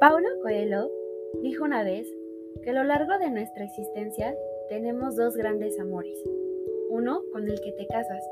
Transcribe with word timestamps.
Paulo 0.00 0.28
Coelho 0.42 0.92
dijo 1.42 1.64
una 1.64 1.82
vez 1.82 2.08
que 2.62 2.70
a 2.70 2.72
lo 2.72 2.84
largo 2.84 3.18
de 3.18 3.32
nuestra 3.32 3.64
existencia 3.64 4.32
tenemos 4.68 5.16
dos 5.16 5.36
grandes 5.36 5.80
amores. 5.80 6.22
Uno 6.88 7.20
con 7.32 7.48
el 7.48 7.60
que 7.60 7.72
te 7.72 7.84
casas, 7.88 8.22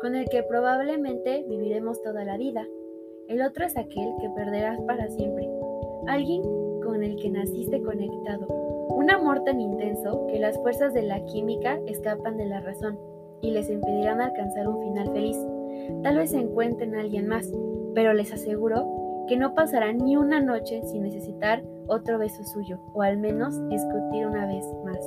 con 0.00 0.14
el 0.14 0.26
que 0.30 0.42
probablemente 0.42 1.44
viviremos 1.46 2.00
toda 2.02 2.24
la 2.24 2.38
vida. 2.38 2.66
El 3.28 3.42
otro 3.42 3.66
es 3.66 3.76
aquel 3.76 4.14
que 4.22 4.30
perderás 4.30 4.80
para 4.86 5.10
siempre. 5.10 5.50
Alguien 6.06 6.42
con 6.82 7.04
el 7.04 7.16
que 7.16 7.28
naciste 7.28 7.82
conectado. 7.82 8.46
Un 8.88 9.10
amor 9.10 9.44
tan 9.44 9.60
intenso 9.60 10.26
que 10.28 10.38
las 10.38 10.56
fuerzas 10.56 10.94
de 10.94 11.02
la 11.02 11.22
química 11.26 11.78
escapan 11.86 12.38
de 12.38 12.46
la 12.46 12.60
razón 12.60 12.98
y 13.42 13.50
les 13.50 13.68
impedirán 13.68 14.22
alcanzar 14.22 14.66
un 14.66 14.80
final 14.80 15.12
feliz. 15.12 15.36
Tal 16.02 16.16
vez 16.16 16.32
encuentren 16.32 16.94
a 16.94 17.00
alguien 17.00 17.28
más, 17.28 17.52
pero 17.94 18.14
les 18.14 18.32
aseguro 18.32 18.91
que 19.32 19.38
no 19.38 19.54
pasará 19.54 19.94
ni 19.94 20.14
una 20.14 20.40
noche 20.40 20.82
sin 20.84 21.04
necesitar 21.04 21.62
otro 21.86 22.18
beso 22.18 22.44
suyo, 22.44 22.78
o 22.92 23.00
al 23.00 23.16
menos 23.16 23.66
discutir 23.70 24.26
una 24.26 24.44
vez 24.44 24.62
más. 24.84 24.98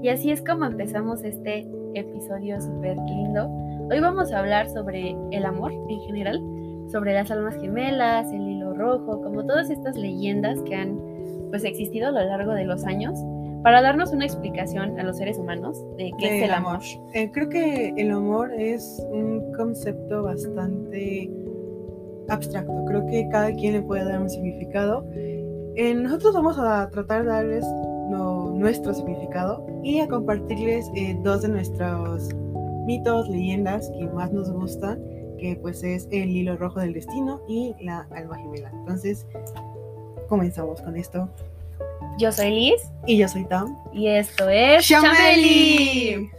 Y 0.00 0.08
así 0.08 0.30
es 0.30 0.40
como 0.40 0.66
empezamos 0.66 1.24
este 1.24 1.66
episodio 1.94 2.60
súper 2.60 2.96
lindo. 2.96 3.48
Hoy 3.90 3.98
vamos 3.98 4.30
a 4.30 4.38
hablar 4.38 4.70
sobre 4.70 5.16
el 5.32 5.44
amor 5.44 5.72
en 5.72 6.00
general, 6.02 6.40
sobre 6.92 7.12
las 7.12 7.28
almas 7.32 7.56
gemelas, 7.56 8.32
el 8.32 8.42
hilo 8.42 8.72
rojo, 8.72 9.20
como 9.20 9.44
todas 9.44 9.68
estas 9.68 9.96
leyendas 9.96 10.62
que 10.62 10.76
han 10.76 11.00
pues 11.50 11.64
existido 11.64 12.06
a 12.06 12.12
lo 12.12 12.24
largo 12.24 12.52
de 12.52 12.66
los 12.66 12.84
años 12.84 13.18
para 13.64 13.82
darnos 13.82 14.12
una 14.12 14.26
explicación 14.26 14.96
a 15.00 15.02
los 15.02 15.16
seres 15.16 15.38
humanos 15.38 15.84
de 15.96 16.12
qué 16.20 16.38
es 16.38 16.44
el 16.44 16.54
amor. 16.54 16.78
Eh, 17.14 17.32
creo 17.32 17.48
que 17.48 17.94
el 17.96 18.12
amor 18.12 18.52
es 18.52 19.04
un 19.10 19.52
concepto 19.54 20.22
bastante 20.22 21.28
abstracto. 22.28 22.84
Creo 22.86 23.06
que 23.06 23.28
cada 23.30 23.52
quien 23.54 23.74
le 23.74 23.82
puede 23.82 24.04
dar 24.04 24.20
un 24.20 24.30
significado. 24.30 25.06
Eh, 25.14 25.94
nosotros 25.94 26.34
vamos 26.34 26.58
a 26.58 26.88
tratar 26.90 27.22
de 27.22 27.28
darles 27.28 27.64
nuestro 28.54 28.94
significado 28.94 29.66
y 29.82 30.00
a 30.00 30.08
compartirles 30.08 30.86
eh, 30.94 31.16
dos 31.22 31.42
de 31.42 31.48
nuestros 31.48 32.28
mitos, 32.86 33.28
leyendas 33.28 33.90
que 33.98 34.06
más 34.06 34.32
nos 34.32 34.50
gustan, 34.50 35.02
que 35.38 35.58
pues 35.60 35.82
es 35.82 36.08
el 36.10 36.30
hilo 36.30 36.56
rojo 36.56 36.80
del 36.80 36.94
destino 36.94 37.42
y 37.48 37.74
la 37.80 38.06
alma 38.12 38.36
gemela. 38.36 38.70
Entonces, 38.72 39.26
comenzamos 40.28 40.80
con 40.80 40.96
esto. 40.96 41.28
Yo 42.18 42.32
soy 42.32 42.50
Liz. 42.50 42.90
Y 43.06 43.18
yo 43.18 43.28
soy 43.28 43.44
Tam. 43.44 43.76
Y 43.92 44.08
esto 44.08 44.48
es 44.48 44.86
¡Chameli! 44.86 46.30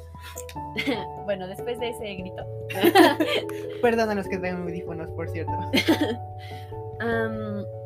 bueno, 1.25 1.47
después 1.47 1.79
de 1.79 1.89
ese 1.89 2.15
grito. 2.15 2.43
Perdónanos 3.81 4.27
que 4.27 4.37
tengo 4.37 4.63
audífonos, 4.63 5.09
por 5.11 5.29
cierto. 5.29 5.51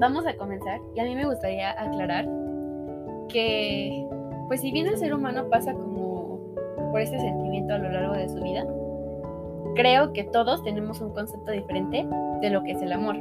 vamos 0.00 0.26
a 0.26 0.34
comenzar. 0.34 0.80
Y 0.94 1.00
a 1.00 1.04
mí 1.04 1.14
me 1.14 1.26
gustaría 1.26 1.70
aclarar 1.80 2.28
que, 3.28 4.06
pues 4.48 4.60
si 4.60 4.72
bien 4.72 4.86
el 4.86 4.98
ser 4.98 5.14
humano 5.14 5.48
pasa 5.48 5.72
como 5.72 6.40
por 6.90 7.00
este 7.00 7.20
sentimiento 7.20 7.74
a 7.74 7.78
lo 7.78 7.90
largo 7.90 8.14
de 8.14 8.28
su 8.28 8.42
vida, 8.42 8.66
creo 9.76 10.12
que 10.12 10.24
todos 10.24 10.64
tenemos 10.64 11.00
un 11.00 11.12
concepto 11.12 11.52
diferente 11.52 12.06
de 12.40 12.50
lo 12.50 12.64
que 12.64 12.72
es 12.72 12.82
el 12.82 12.92
amor. 12.92 13.16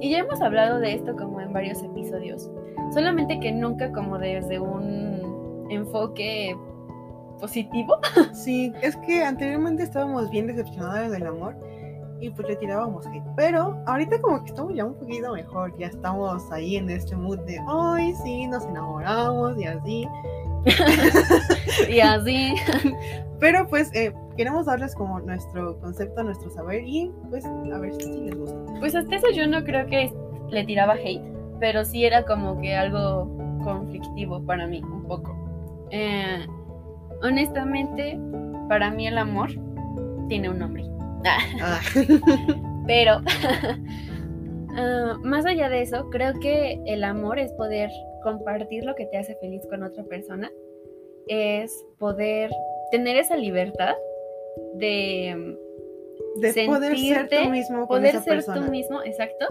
Y 0.00 0.10
ya 0.10 0.18
hemos 0.18 0.40
hablado 0.40 0.80
de 0.80 0.94
esto 0.94 1.14
como 1.16 1.40
en 1.40 1.52
varios 1.52 1.82
episodios, 1.82 2.50
solamente 2.92 3.38
que 3.40 3.52
nunca 3.52 3.92
como 3.92 4.18
desde 4.18 4.58
un 4.58 5.66
enfoque 5.70 6.56
positivo. 7.40 7.98
Sí, 8.32 8.72
es 8.82 8.96
que 8.96 9.22
anteriormente 9.22 9.82
estábamos 9.82 10.30
bien 10.30 10.46
decepcionados 10.46 11.12
del 11.12 11.26
amor 11.26 11.56
y 12.20 12.30
pues 12.30 12.48
le 12.48 12.56
tirábamos 12.56 13.06
hate. 13.06 13.22
Pero 13.36 13.82
ahorita 13.86 14.20
como 14.20 14.42
que 14.42 14.50
estamos 14.50 14.74
ya 14.74 14.84
un 14.84 14.94
poquito 14.94 15.32
mejor, 15.32 15.76
ya 15.78 15.86
estamos 15.86 16.50
ahí 16.52 16.76
en 16.76 16.90
este 16.90 17.16
mood 17.16 17.38
de, 17.40 17.58
ay, 17.68 18.14
sí, 18.22 18.46
nos 18.46 18.64
enamoramos 18.64 19.58
y 19.58 19.64
así. 19.64 20.08
y 21.88 22.00
así. 22.00 22.54
Pero 23.40 23.66
pues 23.68 23.94
eh, 23.94 24.14
queremos 24.36 24.66
darles 24.66 24.94
como 24.94 25.20
nuestro 25.20 25.78
concepto, 25.80 26.22
nuestro 26.22 26.50
saber 26.50 26.82
y 26.86 27.10
pues 27.30 27.44
a 27.44 27.78
ver 27.78 27.94
si 27.94 28.10
les 28.20 28.36
gusta. 28.36 28.58
Pues 28.80 28.94
hasta 28.94 29.16
eso 29.16 29.30
yo 29.32 29.46
no 29.46 29.64
creo 29.64 29.86
que 29.86 30.12
le 30.48 30.64
tiraba 30.64 30.94
hate, 30.94 31.22
pero 31.60 31.84
sí 31.84 32.04
era 32.04 32.24
como 32.24 32.60
que 32.60 32.74
algo 32.74 33.28
conflictivo 33.64 34.40
para 34.44 34.66
mí, 34.66 34.82
un 34.82 35.04
poco. 35.04 35.36
Eh, 35.90 36.46
honestamente, 37.24 38.18
para 38.68 38.90
mí 38.90 39.06
el 39.06 39.18
amor 39.18 39.50
tiene 40.28 40.50
un 40.50 40.58
nombre. 40.58 40.84
Ah. 41.60 41.80
Pero, 42.86 43.20
ah, 44.76 45.18
más 45.22 45.46
allá 45.46 45.68
de 45.70 45.82
eso, 45.82 46.08
creo 46.10 46.38
que 46.40 46.80
el 46.86 47.02
amor 47.02 47.38
es 47.38 47.52
poder 47.52 47.90
compartir 48.22 48.84
lo 48.84 48.94
que 48.94 49.06
te 49.06 49.18
hace 49.18 49.34
feliz 49.36 49.62
con 49.68 49.82
otra 49.82 50.04
persona. 50.04 50.50
Es 51.26 51.84
poder 51.98 52.50
tener 52.90 53.16
esa 53.16 53.36
libertad 53.36 53.94
de, 54.74 55.56
de 56.36 56.66
poder 56.66 56.98
ser 56.98 57.28
tú 57.28 57.50
mismo 57.50 57.86
con 57.86 57.98
poder 57.98 58.20
ser 58.20 58.44
tú 58.44 58.70
mismo, 58.70 59.02
exacto, 59.02 59.46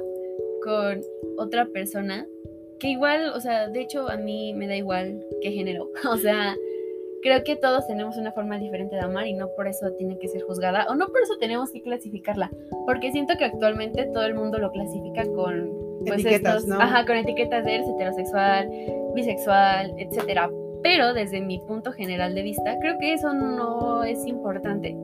con 0.64 1.02
otra 1.38 1.66
persona 1.66 2.28
que 2.80 2.90
igual, 2.90 3.32
o 3.34 3.40
sea, 3.40 3.70
de 3.70 3.82
hecho 3.82 4.10
a 4.10 4.18
mí 4.18 4.54
me 4.54 4.68
da 4.68 4.76
igual 4.76 5.26
qué 5.42 5.52
género, 5.52 5.90
o 6.10 6.18
sea, 6.18 6.56
creo 7.24 7.44
que 7.44 7.56
todos 7.56 7.88
tenemos 7.88 8.18
una 8.18 8.32
forma 8.34 8.58
diferente 8.60 8.96
de 8.96 9.02
amar 9.02 9.26
y 9.28 9.34
no 9.34 9.48
por 9.56 9.68
eso 9.68 9.92
tiene 9.98 10.20
que 10.20 10.28
ser 10.28 10.42
juzgada 10.44 10.86
o 10.90 10.96
no 10.96 11.08
por 11.08 11.22
eso 11.22 11.38
tenemos 11.40 11.72
que 11.72 11.82
clasificarla, 11.82 12.52
porque 12.86 13.12
siento 13.12 13.36
que 13.38 13.46
actualmente 13.46 14.06
todo 14.14 14.26
el 14.26 14.36
mundo 14.36 14.60
lo 14.60 14.72
clasifica 14.72 15.24
con 15.26 15.72
pues, 16.06 16.20
etiquetas, 16.20 16.68
¿no? 16.68 16.80
Ajá, 16.80 17.06
con 17.06 17.16
etiquetas 17.16 17.64
de 17.66 17.76
eres 17.76 17.88
heterosexual, 17.88 18.70
bisexual, 19.16 19.94
etcétera. 19.98 20.50
Pero 20.84 21.14
desde 21.14 21.40
mi 21.40 21.60
punto 21.60 21.94
general 21.94 22.36
de 22.36 22.42
vista, 22.42 22.78
creo 22.82 22.98
que 23.00 23.14
eso 23.14 23.34
no 23.34 24.04
es 24.04 24.26
importante. 24.28 24.98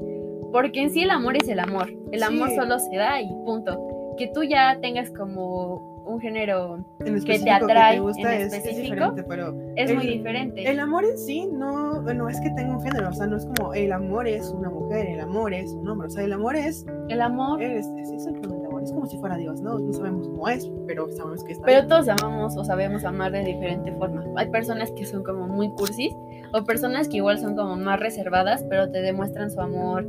Porque 0.52 0.82
en 0.82 0.90
sí 0.90 1.04
el 1.04 1.12
amor 1.12 1.38
es 1.38 1.48
el 1.48 1.60
amor. 1.60 1.88
El 2.12 2.22
amor 2.24 2.50
solo 2.52 2.80
se 2.80 2.98
da 2.98 3.22
y 3.22 3.30
punto. 3.46 4.16
Que 4.18 4.28
tú 4.28 4.44
ya 4.44 4.78
tengas 4.82 5.10
como 5.12 5.89
un 6.10 6.20
género 6.20 6.84
que 7.00 7.40
te 7.40 7.52
atrae 7.52 7.98
en 7.98 8.28
específico, 8.42 9.14
es, 9.16 9.24
pero 9.28 9.56
es 9.76 9.94
muy 9.94 10.08
diferente. 10.08 10.68
El 10.68 10.80
amor 10.80 11.06
en 11.06 11.18
sí 11.18 11.48
no, 11.48 12.02
bueno, 12.02 12.28
es 12.30 12.40
que 12.42 12.50
tenga 12.52 12.76
un 12.76 12.82
género, 12.82 13.10
o 13.10 13.14
sea, 13.14 13.28
no 13.28 13.38
es 13.38 13.46
como 13.46 13.74
el 13.74 13.92
amor 13.92 14.28
es 14.28 14.50
una 14.50 14.70
mujer, 14.70 15.06
el 15.08 15.20
amor 15.20 15.54
es 15.54 15.72
un 15.72 15.88
hombre, 15.88 16.08
o 16.08 16.10
sea, 16.10 16.24
el 16.24 16.34
amor 16.34 16.56
es... 16.56 16.86
El 17.10 17.22
amor... 17.22 17.62
Es, 17.62 17.88
es, 17.98 18.28
amor, 18.28 18.84
es 18.84 18.92
como 18.92 19.06
si 19.06 19.18
fuera 19.20 19.38
Dios, 19.38 19.62
¿no? 19.62 19.78
No 19.78 19.94
sabemos 19.94 20.28
cómo 20.28 20.50
es, 20.50 20.70
pero 20.88 21.12
sabemos 21.12 21.44
que 21.44 21.54
está 21.54 21.66
Pero 21.66 21.88
todos 21.88 22.08
amamos 22.10 22.58
o 22.58 22.64
sabemos 22.64 23.06
amar 23.06 23.32
de 23.32 23.44
diferente 23.44 23.92
forma. 23.94 24.24
Hay 24.36 24.50
personas 24.50 24.92
que 24.92 25.06
son 25.06 25.24
como 25.24 25.48
muy 25.48 25.70
cursis 25.70 26.16
o 26.54 26.64
personas 26.64 27.08
que 27.08 27.18
igual 27.18 27.40
son 27.40 27.56
como 27.56 27.76
más 27.76 28.00
reservadas, 28.00 28.66
pero 28.70 28.90
te 28.90 29.02
demuestran 29.02 29.52
su 29.52 29.62
amor 29.62 30.08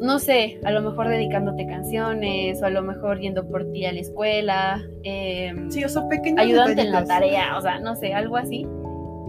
no 0.00 0.18
sé, 0.18 0.60
a 0.64 0.70
lo 0.70 0.82
mejor 0.82 1.08
dedicándote 1.08 1.66
canciones, 1.66 2.62
o 2.62 2.66
a 2.66 2.70
lo 2.70 2.82
mejor 2.82 3.18
yendo 3.18 3.48
por 3.48 3.70
ti 3.72 3.84
a 3.86 3.92
la 3.92 4.00
escuela, 4.00 4.82
eh, 5.04 5.54
sí, 5.70 5.84
o 5.84 5.88
sea, 5.88 6.06
pequeños 6.08 6.40
ayudándote 6.40 6.82
en 6.82 6.92
la 6.92 7.04
tarea, 7.04 7.56
o 7.56 7.60
sea, 7.60 7.78
no 7.78 7.96
sé, 7.96 8.12
algo 8.12 8.36
así, 8.36 8.66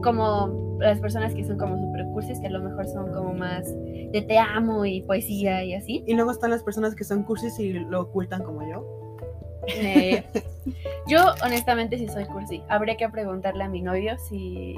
como 0.03 0.77
las 0.79 0.99
personas 0.99 1.33
que 1.33 1.43
son 1.43 1.57
como 1.57 1.77
super 1.77 2.05
cursis, 2.07 2.39
que 2.39 2.47
a 2.47 2.51
lo 2.51 2.61
mejor 2.61 2.87
son 2.87 3.11
como 3.13 3.33
más 3.33 3.65
de 4.11 4.23
te 4.27 4.37
amo 4.37 4.85
y 4.85 5.01
poesía 5.01 5.63
y 5.63 5.73
así. 5.73 6.03
Y 6.07 6.13
luego 6.13 6.31
están 6.31 6.51
las 6.51 6.63
personas 6.63 6.95
que 6.95 7.03
son 7.03 7.23
cursis 7.23 7.59
y 7.59 7.73
lo 7.73 8.01
ocultan 8.01 8.43
como 8.43 8.67
yo. 8.69 8.85
Eh, 9.67 10.23
yo 11.07 11.19
honestamente 11.43 11.97
sí 11.97 12.07
soy 12.07 12.25
cursi. 12.25 12.61
Habría 12.69 12.95
que 12.95 13.09
preguntarle 13.09 13.63
a 13.63 13.69
mi 13.69 13.81
novio 13.81 14.17
si 14.17 14.75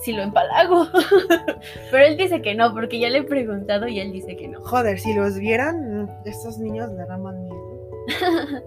si 0.00 0.12
lo 0.12 0.22
empalago. 0.22 0.86
Pero 1.90 2.04
él 2.04 2.16
dice 2.16 2.42
que 2.42 2.54
no, 2.54 2.72
porque 2.74 2.98
ya 2.98 3.10
le 3.10 3.18
he 3.18 3.22
preguntado 3.22 3.86
y 3.86 4.00
él 4.00 4.12
dice 4.12 4.36
que 4.36 4.48
no. 4.48 4.60
Joder, 4.62 4.98
si 4.98 5.14
los 5.14 5.38
vieran, 5.38 6.08
estos 6.24 6.58
niños 6.58 6.94
derraman 6.96 7.42
miedo. 7.42 7.60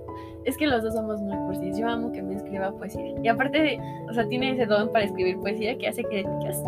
es 0.45 0.57
que 0.57 0.67
los 0.67 0.83
dos 0.83 0.93
somos 0.93 1.19
muy 1.21 1.35
cursis. 1.37 1.77
Yo 1.77 1.87
amo 1.87 2.11
que 2.11 2.21
me 2.21 2.35
escriba 2.35 2.71
poesía. 2.71 3.15
Y 3.21 3.27
aparte, 3.27 3.79
o 4.09 4.13
sea, 4.13 4.27
tiene 4.27 4.51
ese 4.51 4.65
don 4.65 4.91
para 4.91 5.05
escribir 5.05 5.37
poesía 5.39 5.77
que 5.77 5.87
hace 5.87 6.03
que 6.03 6.17
digas, 6.17 6.61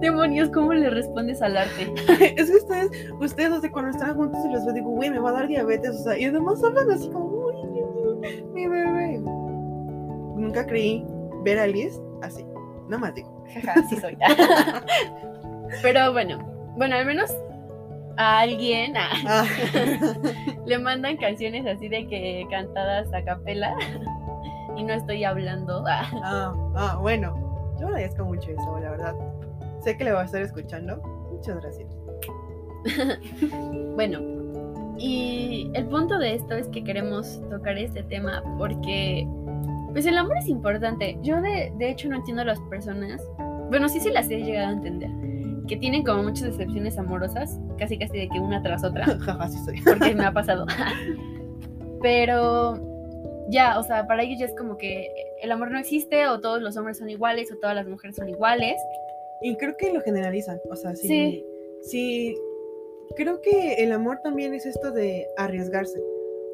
demonios, 0.00 0.50
¿cómo 0.50 0.72
le 0.72 0.90
respondes 0.90 1.42
al 1.42 1.56
arte? 1.56 1.92
es 2.36 2.50
que 2.50 2.56
ustedes, 2.56 2.90
ustedes, 3.20 3.52
o 3.52 3.60
sea, 3.60 3.70
cuando 3.70 3.90
están 3.90 4.14
juntos 4.14 4.40
y 4.44 4.52
los 4.52 4.64
veo, 4.64 4.74
digo, 4.74 4.90
güey, 4.90 5.10
me 5.10 5.18
va 5.18 5.30
a 5.30 5.34
dar 5.34 5.48
diabetes, 5.48 5.90
o 5.90 6.04
sea, 6.04 6.18
y 6.18 6.24
además 6.24 6.62
hablan 6.64 6.90
así 6.90 7.08
como, 7.10 7.26
uy, 7.26 7.56
mi 8.52 8.66
bebé. 8.66 9.18
Nunca 10.36 10.66
creí 10.66 11.04
ver 11.44 11.58
a 11.58 11.66
Liz 11.66 12.00
así. 12.22 12.44
No 12.88 12.98
más 12.98 13.14
digo. 13.14 13.37
Sí 13.88 13.96
soy. 13.96 14.16
Pero 15.82 16.12
bueno, 16.12 16.38
bueno, 16.76 16.96
al 16.96 17.06
menos 17.06 17.30
a 18.16 18.40
alguien 18.40 18.94
ah. 18.96 19.44
le 20.66 20.78
mandan 20.78 21.16
canciones 21.16 21.66
así 21.66 21.88
de 21.88 22.06
que 22.08 22.46
cantadas 22.50 23.12
a 23.14 23.22
capela 23.22 23.76
y 24.76 24.82
no 24.82 24.92
estoy 24.92 25.24
hablando. 25.24 25.84
Ah. 25.86 26.10
ah, 26.22 26.54
ah, 26.76 26.98
bueno. 27.00 27.46
Yo 27.80 27.86
agradezco 27.86 28.24
mucho 28.24 28.50
eso, 28.50 28.78
la 28.80 28.90
verdad. 28.90 29.14
Sé 29.84 29.96
que 29.96 30.04
le 30.04 30.12
va 30.12 30.22
a 30.22 30.24
estar 30.24 30.42
escuchando. 30.42 30.96
Muchas 31.30 31.60
gracias. 31.60 31.88
bueno, 33.94 34.18
y 34.98 35.70
el 35.74 35.86
punto 35.86 36.18
de 36.18 36.34
esto 36.34 36.54
es 36.54 36.66
que 36.68 36.82
queremos 36.82 37.40
tocar 37.50 37.78
este 37.78 38.02
tema 38.02 38.42
porque 38.58 39.28
Pues 39.92 40.06
el 40.06 40.16
amor 40.16 40.36
es 40.38 40.48
importante. 40.48 41.18
Yo 41.22 41.40
de, 41.40 41.72
de 41.76 41.90
hecho 41.90 42.08
no 42.08 42.16
entiendo 42.16 42.42
a 42.42 42.44
las 42.44 42.60
personas. 42.62 43.22
Bueno, 43.68 43.88
sí, 43.88 44.00
sí 44.00 44.10
las 44.10 44.30
he 44.30 44.36
llegado 44.36 44.68
a 44.68 44.72
entender. 44.72 45.10
Que 45.66 45.76
tienen 45.76 46.02
como 46.02 46.22
muchas 46.22 46.44
decepciones 46.44 46.98
amorosas. 46.98 47.58
Casi 47.78 47.98
casi 47.98 48.18
de 48.18 48.28
que 48.28 48.40
una 48.40 48.62
tras 48.62 48.84
otra. 48.84 49.06
Soy. 49.64 49.80
Porque 49.82 50.14
me 50.14 50.24
ha 50.24 50.32
pasado. 50.34 50.66
Pero 52.02 52.80
ya, 53.50 53.78
o 53.78 53.82
sea, 53.82 54.06
para 54.06 54.22
ellos 54.22 54.38
ya 54.38 54.46
es 54.46 54.54
como 54.54 54.76
que 54.76 55.08
el 55.42 55.50
amor 55.52 55.70
no 55.70 55.78
existe 55.78 56.26
o 56.26 56.40
todos 56.40 56.62
los 56.62 56.76
hombres 56.76 56.98
son 56.98 57.10
iguales 57.10 57.50
o 57.52 57.56
todas 57.56 57.74
las 57.74 57.86
mujeres 57.86 58.16
son 58.16 58.28
iguales. 58.28 58.76
Y 59.40 59.56
creo 59.56 59.76
que 59.76 59.92
lo 59.92 60.00
generalizan. 60.00 60.58
O 60.70 60.76
sea, 60.76 60.94
sí. 60.94 61.08
Sí. 61.08 61.44
Sí. 61.82 62.36
Creo 63.16 63.40
que 63.40 63.74
el 63.74 63.92
amor 63.92 64.20
también 64.22 64.52
es 64.54 64.66
esto 64.66 64.90
de 64.90 65.26
arriesgarse. 65.38 66.00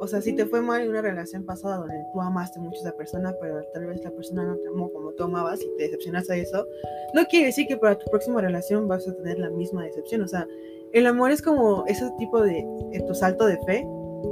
O 0.05 0.07
sea, 0.07 0.21
si 0.21 0.35
te 0.35 0.45
fue 0.45 0.61
mal 0.61 0.83
en 0.83 0.91
una 0.91 1.01
relación 1.01 1.47
pasada 1.47 1.79
donde 1.79 1.95
tú 2.13 2.21
amaste 2.21 2.61
mucho 2.61 2.77
a 2.77 2.89
esa 2.89 2.97
persona, 2.97 3.35
pero 3.41 3.63
tal 3.73 3.87
vez 3.87 4.05
la 4.05 4.11
persona 4.11 4.45
no 4.45 4.55
te 4.57 4.69
amó 4.69 4.93
como 4.93 5.13
tú 5.13 5.25
amabas 5.25 5.63
y 5.63 5.77
te 5.79 5.85
decepcionas 5.85 6.29
a 6.29 6.37
eso, 6.37 6.67
no 7.15 7.25
quiere 7.25 7.47
decir 7.47 7.67
que 7.67 7.79
para 7.79 7.97
tu 7.97 8.05
próxima 8.11 8.43
relación 8.43 8.87
vas 8.87 9.09
a 9.09 9.17
tener 9.17 9.39
la 9.39 9.49
misma 9.49 9.83
decepción. 9.83 10.21
O 10.21 10.29
sea, 10.29 10.47
el 10.93 11.07
amor 11.07 11.31
es 11.31 11.41
como 11.41 11.87
ese 11.87 12.11
tipo 12.19 12.43
de, 12.43 12.67
tu 13.07 13.15
salto 13.15 13.47
de 13.47 13.57
fe. 13.65 13.89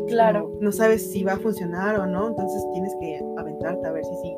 Claro. 0.09 0.51
Como 0.51 0.61
No 0.61 0.73
sabes 0.73 1.11
si 1.11 1.25
va 1.25 1.33
a 1.33 1.39
funcionar 1.39 1.99
o 1.99 2.07
no, 2.07 2.29
entonces 2.29 2.63
tienes 2.75 2.95
que 3.01 3.25
aventarte 3.39 3.87
a 3.87 3.93
ver 3.93 4.05
si 4.05 4.15
sí. 4.17 4.37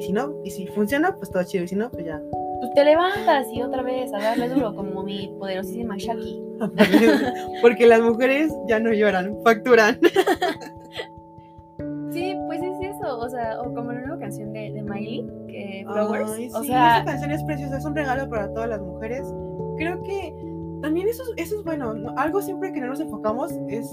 Y 0.00 0.02
si 0.02 0.12
no, 0.12 0.34
y 0.42 0.50
si 0.50 0.66
funciona, 0.66 1.16
pues 1.16 1.30
todo 1.30 1.44
chido. 1.44 1.62
Y 1.62 1.68
si 1.68 1.76
no, 1.76 1.88
pues 1.88 2.04
ya. 2.04 2.20
Pues 2.58 2.74
te 2.74 2.84
levantas 2.84 3.46
y 3.52 3.62
otra 3.62 3.82
vez 3.82 4.12
a 4.12 4.18
darle 4.18 4.48
duro 4.48 4.74
como 4.74 5.04
mi 5.04 5.28
poderosísima 5.38 5.94
Shaki. 5.96 6.43
Porque 7.62 7.86
las 7.86 8.00
mujeres 8.00 8.52
ya 8.68 8.78
no 8.80 8.92
lloran, 8.92 9.36
facturan. 9.44 9.98
Sí, 12.12 12.36
pues 12.46 12.62
es 12.62 12.76
eso, 12.94 13.18
o 13.18 13.28
sea, 13.28 13.60
o 13.60 13.74
como 13.74 13.90
la 13.92 14.00
nueva 14.02 14.18
canción 14.20 14.52
de, 14.52 14.70
de 14.72 14.82
Miley, 14.84 15.28
que 15.48 15.84
Flowers, 15.92 16.30
Ay, 16.36 16.48
o 16.54 16.60
sí, 16.62 16.68
sea, 16.68 16.98
esa 16.98 17.04
canción 17.06 17.30
es 17.32 17.42
preciosa, 17.42 17.78
es 17.78 17.84
un 17.84 17.96
regalo 17.96 18.28
para 18.30 18.52
todas 18.52 18.68
las 18.68 18.80
mujeres. 18.80 19.26
Creo 19.78 20.00
que 20.04 20.32
también 20.80 21.08
eso, 21.08 21.24
es- 21.36 21.46
eso 21.46 21.58
es 21.58 21.64
bueno. 21.64 21.92
¿no? 21.94 22.14
Algo 22.16 22.40
siempre 22.40 22.72
que 22.72 22.80
no 22.80 22.86
nos 22.86 23.00
enfocamos 23.00 23.50
es, 23.68 23.90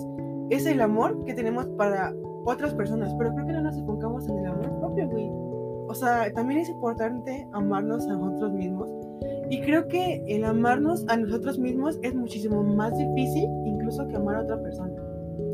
es 0.51 0.67
el 0.67 0.81
amor 0.81 1.25
que 1.25 1.33
tenemos 1.33 1.65
para 1.69 2.13
otras 2.45 2.75
personas, 2.75 3.11
pero 3.17 3.33
creo 3.33 3.47
que 3.47 3.53
no 3.53 3.61
nos 3.63 3.77
enfocamos 3.77 4.29
en 4.29 4.37
el 4.37 4.45
amor 4.45 4.79
propio, 4.79 5.09
güey. 5.09 5.27
O 5.87 5.93
sea, 5.95 6.31
también 6.31 6.59
es 6.59 6.69
importante 6.69 7.47
amarnos 7.53 8.07
a 8.07 8.13
nosotros 8.13 8.53
mismos. 8.53 8.87
Y 9.51 9.61
creo 9.61 9.87
que 9.87 10.23
el 10.27 10.45
amarnos 10.45 11.05
a 11.09 11.17
nosotros 11.17 11.59
mismos 11.59 11.99
es 12.03 12.15
muchísimo 12.15 12.63
más 12.63 12.97
difícil 12.97 13.49
incluso 13.65 14.07
que 14.07 14.15
amar 14.15 14.37
a 14.37 14.41
otra 14.43 14.61
persona. 14.61 14.93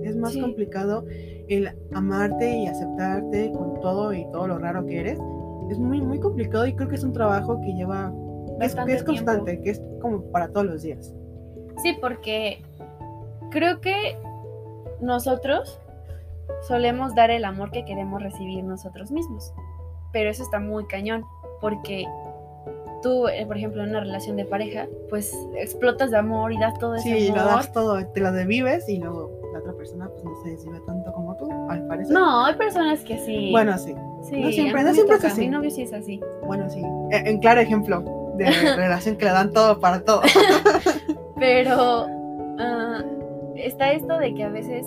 Es 0.04 0.16
más 0.16 0.34
Sí. 0.34 0.42
complicado 0.42 1.04
el 1.50 1.70
amarte 1.94 2.58
y 2.58 2.68
aceptarte 2.68 3.52
con 3.52 3.80
todo 3.82 4.14
y 4.14 4.26
todo 4.32 4.48
lo 4.48 4.60
raro 4.60 4.86
que 4.86 5.00
eres. 5.00 5.20
Es 5.70 5.80
muy, 5.80 6.00
muy 6.02 6.20
complicado 6.20 6.66
y 6.68 6.74
creo 6.74 6.88
que 6.88 6.96
es 6.96 7.04
un 7.04 7.12
trabajo 7.12 7.60
que 7.62 7.74
lleva, 7.74 8.14
es, 8.62 8.76
que 8.76 8.94
es 8.94 9.04
constante, 9.04 9.62
que 9.62 9.72
es 9.72 9.82
como 10.02 10.22
para 10.32 10.48
todos 10.50 10.66
los 10.68 10.82
días. 10.84 11.14
sí, 11.84 11.96
porque 12.00 12.62
creo 13.52 13.82
que 13.82 14.16
nosotros 15.02 15.80
solemos 16.68 17.14
dar 17.16 17.30
el 17.32 17.46
amor 17.46 17.72
que 17.72 17.84
queremos 17.86 18.22
recibir 18.22 18.64
nosotros 18.64 19.12
mismos, 19.12 19.54
pero 20.14 20.30
eso 20.30 20.44
está 20.44 20.60
muy 20.60 20.86
cañón, 20.86 21.24
porque 21.62 22.06
tú, 23.02 23.28
eh, 23.28 23.46
por 23.46 23.58
ejemplo, 23.58 23.84
en 23.84 23.90
una 23.90 24.00
relación 24.02 24.36
de 24.38 24.46
pareja, 24.46 24.88
pues 25.10 25.34
explotas 25.56 26.12
de 26.12 26.18
amor 26.18 26.52
y 26.52 26.60
das 26.60 26.78
todo 26.80 26.96
ese 26.96 27.18
Sí, 27.20 27.28
lo 27.30 27.44
das 27.44 27.72
todo, 27.72 28.06
te 28.08 28.20
lo 28.20 28.32
desvives 28.32 28.88
y 28.90 28.98
luego 28.98 29.32
la 29.54 29.60
otra 29.60 29.74
persona 29.74 30.10
pues 30.10 30.24
no 30.24 30.32
se 30.44 30.50
desvive 30.52 30.80
tanto 30.86 31.12
como 31.14 31.36
tú, 31.38 31.50
al 31.70 31.88
parecer. 31.88 32.14
No, 32.14 32.46
hay 32.46 32.56
personas 32.56 33.02
que 33.02 33.18
sí. 33.20 33.52
Bueno, 33.52 33.78
sí. 33.78 33.96
sí, 34.24 34.42
no 34.42 34.52
siempre, 34.52 34.84
no 34.84 34.94
siempre 34.94 35.16
es 35.16 35.22
toca, 35.22 35.34
así. 35.34 35.42
Mi 35.42 35.50
novio 35.50 35.72
sí 35.72 35.82
es 35.84 35.94
así. 35.94 36.20
Bueno, 36.46 36.70
sí. 36.70 36.82
Eh, 37.12 37.24
En 37.26 37.40
claro 37.40 37.62
ejemplo 37.62 38.04
de 38.36 38.46
relación 38.76 39.16
que 39.18 39.26
le 39.26 39.32
dan 39.32 39.52
todo 39.52 39.80
para 39.80 40.04
todo. 40.04 40.22
Pero 41.40 42.08
ah, 42.60 43.04
está 43.56 43.92
esto 43.92 44.18
de 44.18 44.34
que 44.34 44.44
a 44.44 44.50
veces 44.50 44.86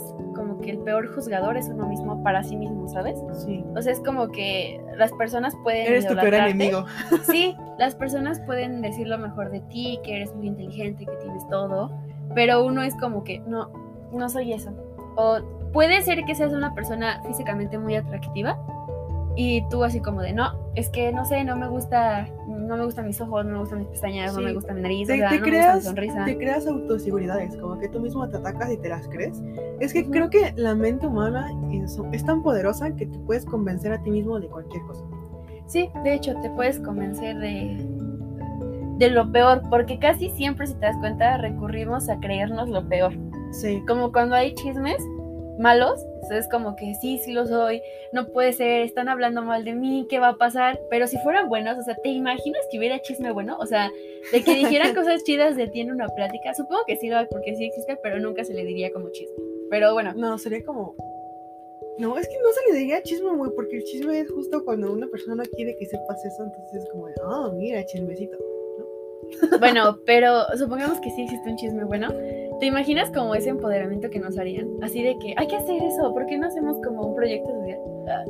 que 0.60 0.70
el 0.70 0.78
peor 0.78 1.14
juzgador 1.14 1.56
es 1.56 1.68
uno 1.68 1.88
mismo 1.88 2.22
para 2.22 2.42
sí 2.42 2.56
mismo, 2.56 2.88
¿sabes? 2.88 3.18
Sí. 3.44 3.64
O 3.74 3.82
sea, 3.82 3.92
es 3.92 4.00
como 4.00 4.28
que 4.28 4.80
las 4.96 5.12
personas 5.12 5.54
pueden 5.62 5.86
Eres 5.86 6.06
tu 6.06 6.14
peor 6.14 6.34
enemigo. 6.34 6.84
Sí, 7.24 7.56
las 7.78 7.94
personas 7.94 8.40
pueden 8.40 8.82
decir 8.82 9.06
lo 9.06 9.18
mejor 9.18 9.50
de 9.50 9.60
ti, 9.60 9.98
que 10.04 10.16
eres 10.16 10.34
muy 10.34 10.48
inteligente, 10.48 11.06
que 11.06 11.16
tienes 11.16 11.46
todo, 11.48 11.90
pero 12.34 12.64
uno 12.64 12.82
es 12.82 12.94
como 12.96 13.24
que 13.24 13.40
no, 13.40 13.70
no 14.12 14.28
soy 14.28 14.52
eso. 14.52 14.70
O 15.16 15.38
puede 15.72 16.02
ser 16.02 16.24
que 16.24 16.34
seas 16.34 16.52
una 16.52 16.74
persona 16.74 17.22
físicamente 17.26 17.78
muy 17.78 17.94
atractiva 17.96 18.58
y 19.36 19.66
tú 19.68 19.84
así 19.84 20.00
como 20.00 20.20
de 20.22 20.32
no, 20.32 20.52
es 20.74 20.88
que 20.90 21.12
no 21.12 21.24
sé, 21.24 21.44
no 21.44 21.56
me 21.56 21.68
gusta, 21.68 22.28
no 22.48 22.76
me 22.76 22.84
gustan 22.84 23.06
mis 23.06 23.20
ojos, 23.20 23.44
no 23.46 23.52
me 23.52 23.58
gustan 23.60 23.78
mis 23.80 23.88
pestañas, 23.88 24.32
no 24.34 24.40
Sí. 24.40 24.44
me 24.44 24.52
gusta 24.54 24.74
mi 24.74 24.80
nariz, 24.82 25.08
Te, 25.08 25.14
o 25.14 25.16
sea, 25.18 25.28
te 25.30 25.38
no 25.38 25.46
me 25.46 25.50
gusta 25.50 25.60
mi 25.60 25.70
creas, 25.70 25.84
sonrisa. 25.84 26.24
te 26.24 26.36
creas 26.38 26.66
autoseguridades, 26.66 27.56
como 27.56 27.78
que 27.78 27.88
tú 27.88 28.00
mismo 28.00 28.28
te 28.28 28.36
atacas 28.36 28.72
y 28.72 28.76
te 28.76 28.88
las 28.88 29.06
crees. 29.08 29.40
Es 29.80 29.92
que 29.92 30.02
Ujú. 30.02 30.10
creo 30.10 30.30
que 30.30 30.52
la 30.56 30.74
mente 30.74 31.06
humana 31.06 31.50
es, 31.72 31.98
es 32.12 32.24
tan 32.24 32.42
poderosa 32.42 32.94
que 32.96 33.06
te 33.06 33.18
puedes 33.20 33.44
convencer 33.46 33.92
a 33.92 34.02
ti 34.02 34.10
mismo 34.10 34.38
de 34.40 34.48
cualquier 34.48 34.82
cosa. 34.84 35.04
Sí, 35.66 35.88
de 36.02 36.14
hecho, 36.14 36.34
te 36.42 36.50
puedes 36.50 36.80
convencer 36.80 37.38
de, 37.38 37.86
de 38.98 39.10
lo 39.10 39.30
peor, 39.30 39.62
porque 39.70 39.98
casi 39.98 40.28
siempre, 40.30 40.66
si 40.66 40.74
te 40.74 40.80
das 40.86 40.96
cuenta, 40.98 41.36
recurrimos 41.38 42.08
a 42.08 42.18
creernos 42.18 42.68
lo 42.68 42.86
peor. 42.88 43.12
Sí. 43.52 43.82
Como 43.86 44.10
cuando 44.12 44.34
hay 44.34 44.54
chismes 44.54 45.02
malos, 45.60 46.04
es 46.30 46.48
como 46.48 46.74
que 46.76 46.94
sí, 46.94 47.18
sí 47.18 47.32
lo 47.32 47.46
soy, 47.46 47.82
no 48.12 48.26
puede 48.28 48.52
ser, 48.52 48.82
están 48.82 49.08
hablando 49.08 49.42
mal 49.42 49.64
de 49.64 49.74
mí, 49.74 50.06
¿qué 50.08 50.18
va 50.18 50.28
a 50.28 50.36
pasar? 50.36 50.80
Pero 50.90 51.06
si 51.06 51.18
fueran 51.18 51.48
buenos, 51.48 51.78
o 51.78 51.82
sea, 51.82 51.94
¿te 51.96 52.08
imaginas 52.08 52.62
que 52.70 52.78
hubiera 52.78 53.00
chisme 53.00 53.30
bueno? 53.32 53.56
O 53.58 53.66
sea, 53.66 53.90
de 54.32 54.42
que 54.42 54.54
dijeran 54.54 54.94
cosas 54.94 55.22
chidas 55.24 55.56
de 55.56 55.68
ti 55.68 55.80
en 55.80 55.92
una 55.92 56.08
plática, 56.08 56.54
supongo 56.54 56.82
que 56.86 56.96
sí 56.96 57.08
lo 57.08 57.18
hay 57.18 57.26
porque 57.30 57.54
sí 57.56 57.64
existe, 57.64 57.96
pero 58.02 58.18
nunca 58.18 58.44
se 58.44 58.54
le 58.54 58.64
diría 58.64 58.92
como 58.92 59.10
chisme. 59.10 59.36
Pero 59.70 59.92
bueno, 59.92 60.12
No, 60.14 60.36
sería 60.38 60.64
como. 60.64 60.94
No, 61.98 62.16
es 62.16 62.26
que 62.26 62.38
no 62.42 62.50
se 62.52 62.72
le 62.72 62.78
diría 62.78 63.02
chisme, 63.02 63.30
güey, 63.36 63.50
porque 63.54 63.76
el 63.76 63.84
chisme 63.84 64.20
es 64.20 64.30
justo 64.30 64.64
cuando 64.64 64.92
una 64.92 65.06
persona 65.08 65.34
no 65.34 65.42
quiere 65.54 65.76
que 65.76 65.84
sepas 65.84 66.24
eso, 66.24 66.44
entonces 66.44 66.82
es 66.82 66.90
como, 66.90 67.06
ah, 67.24 67.50
mira, 67.54 67.84
chismecito. 67.84 68.38
Bueno, 69.60 69.98
pero 70.06 70.44
supongamos 70.56 70.98
que 71.00 71.10
sí 71.10 71.22
existe 71.22 71.50
un 71.50 71.56
chisme 71.56 71.84
bueno. 71.84 72.08
¿Te 72.60 72.66
imaginas 72.66 73.10
como 73.10 73.34
ese 73.34 73.48
empoderamiento 73.50 74.10
que 74.10 74.18
nos 74.20 74.38
harían? 74.38 74.68
Así 74.82 75.02
de 75.02 75.18
que 75.18 75.34
hay 75.36 75.46
que 75.46 75.56
hacer 75.56 75.82
eso, 75.82 76.12
¿por 76.12 76.26
qué 76.26 76.36
no 76.38 76.46
hacemos 76.46 76.76
como 76.84 77.02
un 77.06 77.14
proyecto 77.16 77.48
social? 77.50 77.78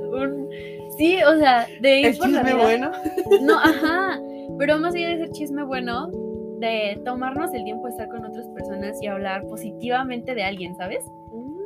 Un- 0.12 0.48
Sí, 0.96 1.16
o 1.22 1.36
sea, 1.38 1.66
de 1.80 2.00
ir 2.00 2.06
El 2.06 2.16
por 2.18 2.28
la 2.28 2.38
chisme 2.42 2.54
vida- 2.54 2.62
bueno. 2.62 2.90
No, 3.42 3.54
ajá, 3.58 4.20
pero 4.58 4.78
más 4.78 4.94
allá 4.94 5.08
de 5.10 5.18
ser 5.18 5.30
chisme 5.30 5.64
bueno, 5.64 6.08
de 6.58 7.00
tomarnos 7.04 7.54
el 7.54 7.64
tiempo 7.64 7.84
de 7.86 7.90
estar 7.92 8.08
con 8.08 8.24
otras 8.24 8.46
personas 8.48 9.00
y 9.02 9.06
hablar 9.06 9.46
positivamente 9.46 10.34
de 10.34 10.42
alguien, 10.42 10.76
¿sabes? 10.76 11.04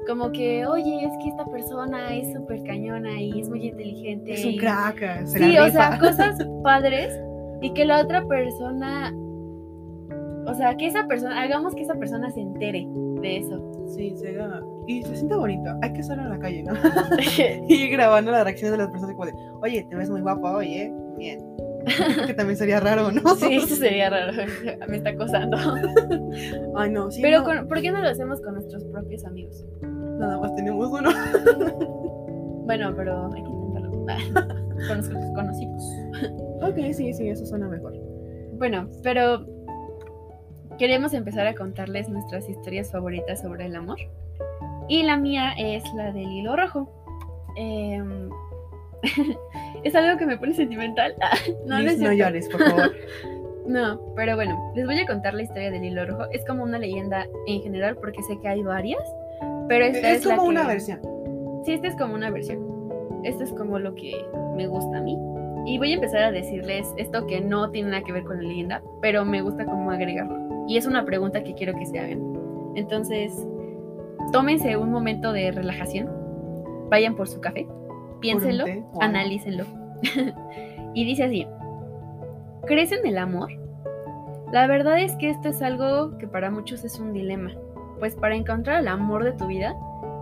Como 0.06 0.30
que, 0.32 0.66
oye, 0.66 1.04
es 1.04 1.12
que 1.22 1.30
esta 1.30 1.46
persona 1.46 2.14
es 2.14 2.32
súper 2.34 2.62
cañona 2.64 3.20
y 3.20 3.40
es 3.40 3.48
muy 3.48 3.66
inteligente. 3.66 4.34
Es 4.34 4.44
un 4.44 4.52
y- 4.52 4.58
crack, 4.58 5.24
se 5.26 5.38
Sí, 5.38 5.52
la 5.54 5.64
o 5.64 5.70
sea, 5.70 5.98
cosas 5.98 6.36
padres 6.62 7.18
y 7.62 7.72
que 7.72 7.84
la 7.86 8.00
otra 8.02 8.24
persona, 8.28 9.12
o 10.54 10.56
sea, 10.56 10.76
que 10.76 10.86
esa 10.86 11.04
persona, 11.08 11.42
hagamos 11.42 11.74
que 11.74 11.82
esa 11.82 11.96
persona 11.96 12.30
se 12.30 12.40
entere 12.40 12.86
de 13.20 13.38
eso. 13.38 13.72
Sí, 13.88 14.14
se 14.16 14.40
haga. 14.40 14.62
Y 14.86 15.02
se 15.02 15.16
siente 15.16 15.34
bonito. 15.34 15.68
Hay 15.82 15.92
que 15.92 16.00
hacerlo 16.00 16.22
en 16.22 16.30
la 16.30 16.38
calle, 16.38 16.62
¿no? 16.62 16.74
y 17.68 17.88
grabando 17.88 18.30
las 18.30 18.44
reacciones 18.44 18.72
de 18.72 18.78
las 18.78 18.88
personas 18.90 19.16
como 19.16 19.26
de, 19.26 19.34
oye, 19.62 19.84
te 19.90 19.96
ves 19.96 20.10
muy 20.10 20.20
guapo, 20.20 20.48
oye, 20.48 20.92
bien. 21.18 21.40
que 22.26 22.34
también 22.34 22.56
sería 22.56 22.78
raro, 22.78 23.10
¿no? 23.10 23.20
Sí, 23.36 23.56
eso 23.56 23.74
sería 23.74 24.10
raro, 24.10 24.32
me 24.88 24.96
está 24.96 25.10
acosando. 25.10 25.56
Ay, 26.76 26.90
no, 26.90 27.10
sí. 27.10 27.20
Pero 27.20 27.40
no, 27.40 27.44
con- 27.44 27.68
¿por 27.68 27.80
qué 27.80 27.90
no 27.90 28.00
lo 28.00 28.08
hacemos 28.08 28.40
con 28.40 28.54
nuestros 28.54 28.84
propios 28.84 29.24
amigos? 29.24 29.66
Nada 29.82 30.38
más 30.38 30.54
tenemos 30.54 30.88
uno. 30.88 31.10
Bueno, 32.64 32.94
pero 32.96 33.26
hay 33.34 33.42
que 33.42 33.50
intentarlo. 33.50 33.90
con 34.88 34.96
los 34.98 35.08
que 35.08 35.14
los 35.14 35.34
conocimos. 35.34 35.82
ok, 36.62 36.92
sí, 36.92 37.12
sí, 37.12 37.28
eso 37.28 37.44
suena 37.44 37.68
mejor. 37.68 37.92
Bueno, 38.56 38.88
pero 39.02 39.44
queremos 40.78 41.14
empezar 41.14 41.46
a 41.46 41.54
contarles 41.54 42.08
nuestras 42.08 42.48
historias 42.48 42.90
favoritas 42.90 43.40
sobre 43.42 43.66
el 43.66 43.76
amor. 43.76 43.98
Y 44.88 45.02
la 45.02 45.16
mía 45.16 45.54
es 45.58 45.82
la 45.94 46.12
del 46.12 46.30
hilo 46.30 46.56
rojo. 46.56 46.88
Em, 47.56 48.30
es 49.84 49.94
algo 49.94 50.18
que 50.18 50.26
me 50.26 50.38
pone 50.38 50.54
sentimental. 50.54 51.14
no, 51.66 51.76
no 51.76 51.82
Liz, 51.82 51.92
no 51.92 52.10
cierto. 52.10 52.16
llores, 52.16 52.48
por 52.48 52.62
favor. 52.62 52.92
No, 53.66 53.98
pero 54.14 54.36
bueno, 54.36 54.72
les 54.74 54.84
voy 54.84 54.98
a 54.98 55.06
contar 55.06 55.32
la 55.32 55.42
historia 55.42 55.70
del 55.70 55.82
hilo 55.82 56.04
rojo. 56.04 56.30
Es 56.32 56.44
como 56.44 56.62
una 56.64 56.78
leyenda 56.78 57.26
en 57.46 57.62
general 57.62 57.96
porque 57.96 58.22
sé 58.24 58.38
que 58.38 58.48
hay 58.48 58.62
varias, 58.62 59.00
pero 59.70 59.86
esta 59.86 60.10
es, 60.10 60.18
es 60.18 60.26
la 60.26 60.36
como 60.36 60.48
una 60.50 60.66
versión. 60.66 61.00
Sí, 61.64 61.72
esta 61.72 61.88
es 61.88 61.96
como 61.96 62.12
una 62.12 62.28
versión. 62.28 62.58
Esto 63.24 63.42
es 63.42 63.52
como 63.54 63.78
lo 63.78 63.94
que 63.94 64.22
me 64.54 64.66
gusta 64.66 64.98
a 64.98 65.00
mí. 65.00 65.16
Y 65.64 65.78
voy 65.78 65.92
a 65.92 65.94
empezar 65.94 66.24
a 66.24 66.30
decirles 66.30 66.92
esto 66.98 67.26
que 67.26 67.40
no 67.40 67.70
tiene 67.70 67.90
nada 67.90 68.04
que 68.04 68.12
ver 68.12 68.24
con 68.24 68.36
la 68.36 68.42
leyenda, 68.42 68.82
pero 69.00 69.24
me 69.24 69.40
gusta 69.40 69.64
como 69.64 69.90
agregarlo. 69.90 70.43
Y 70.66 70.76
es 70.76 70.86
una 70.86 71.04
pregunta 71.04 71.42
que 71.42 71.54
quiero 71.54 71.74
que 71.74 71.86
se 71.86 71.98
hagan. 71.98 72.20
Entonces, 72.74 73.32
tómense 74.32 74.76
un 74.76 74.90
momento 74.90 75.32
de 75.32 75.52
relajación, 75.52 76.08
vayan 76.90 77.14
por 77.14 77.28
su 77.28 77.40
café 77.40 77.66
piénsenlo, 78.24 78.64
té 78.64 78.82
analícenlo. 79.00 79.64
y 80.94 81.04
dice 81.04 81.24
así, 81.24 81.46
¿crees 82.66 82.90
en 82.90 83.06
el 83.06 83.18
amor? 83.18 83.50
La 84.50 84.66
verdad 84.66 84.98
es 84.98 85.14
que 85.16 85.28
esto 85.28 85.50
es 85.50 85.60
algo 85.60 86.16
que 86.16 86.26
para 86.26 86.50
muchos 86.50 86.84
es 86.84 86.98
un 86.98 87.12
dilema, 87.12 87.52
pues 87.98 88.14
para 88.14 88.34
encontrar 88.34 88.80
el 88.80 88.88
amor 88.88 89.24
de 89.24 89.32
tu 89.32 89.46
vida 89.46 89.74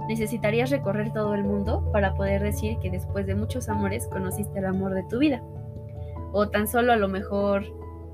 necesitarías 0.08 0.70
recorrer 0.70 1.12
todo 1.12 1.34
el 1.34 1.44
mundo 1.44 1.88
para 1.92 2.14
poder 2.14 2.42
decir 2.42 2.76
que 2.80 2.90
después 2.90 3.24
de 3.24 3.36
muchos 3.36 3.68
amores 3.68 4.08
conociste 4.08 4.58
el 4.58 4.66
amor 4.66 4.94
de 4.94 5.04
tu 5.04 5.18
vida. 5.18 5.40
O 6.32 6.48
tan 6.48 6.66
solo 6.66 6.92
a 6.92 6.96
lo 6.96 7.08
mejor, 7.08 7.62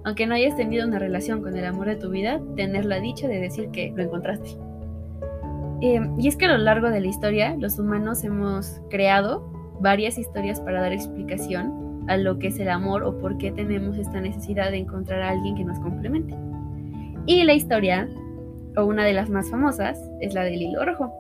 aunque 0.09 0.27
no 0.27 0.35
hayas 0.35 0.57
tenido 0.57 0.87
una 0.87 0.99
relación 0.99 1.43
con 1.43 1.55
el 1.55 1.67
amor 1.67 1.87
de 1.87 1.97
tu 1.97 2.09
vida, 2.09 2.41
tener 2.57 2.87
la 2.87 2.99
dicha 2.99 3.29
de 3.29 3.41
decir 3.41 3.69
que 3.69 3.93
lo 3.95 4.03
encontraste. 4.03 4.57
Eh, 5.83 6.01
y 6.19 6.29
es 6.29 6.37
que 6.37 6.47
a 6.47 6.57
lo 6.57 6.57
largo 6.57 6.89
de 6.89 7.01
la 7.01 7.09
historia 7.09 7.55
los 7.59 7.79
humanos 7.79 8.25
hemos 8.25 8.81
creado 8.89 9.53
varias 9.81 10.17
historias 10.17 10.63
para 10.63 10.81
dar 10.81 10.95
explicación 10.95 12.07
a 12.09 12.17
lo 12.17 12.39
que 12.39 12.47
es 12.47 12.59
el 12.59 12.71
amor 12.71 13.03
o 13.03 13.19
por 13.19 13.37
qué 13.37 13.53
tenemos 13.53 13.99
esta 13.99 14.19
necesidad 14.19 14.71
de 14.71 14.79
encontrar 14.79 15.21
a 15.21 15.29
alguien 15.29 15.57
que 15.57 15.65
nos 15.65 15.79
complemente. 15.79 16.35
Y 17.27 17.45
la 17.45 17.53
historia, 17.53 18.09
o 18.79 18.87
una 18.87 19.05
de 19.05 19.13
las 19.13 19.29
más 19.29 19.51
famosas, 19.51 20.01
es 20.23 20.33
la 20.33 20.45
del 20.45 20.63
hilo 20.63 20.87
rojo, 20.87 21.13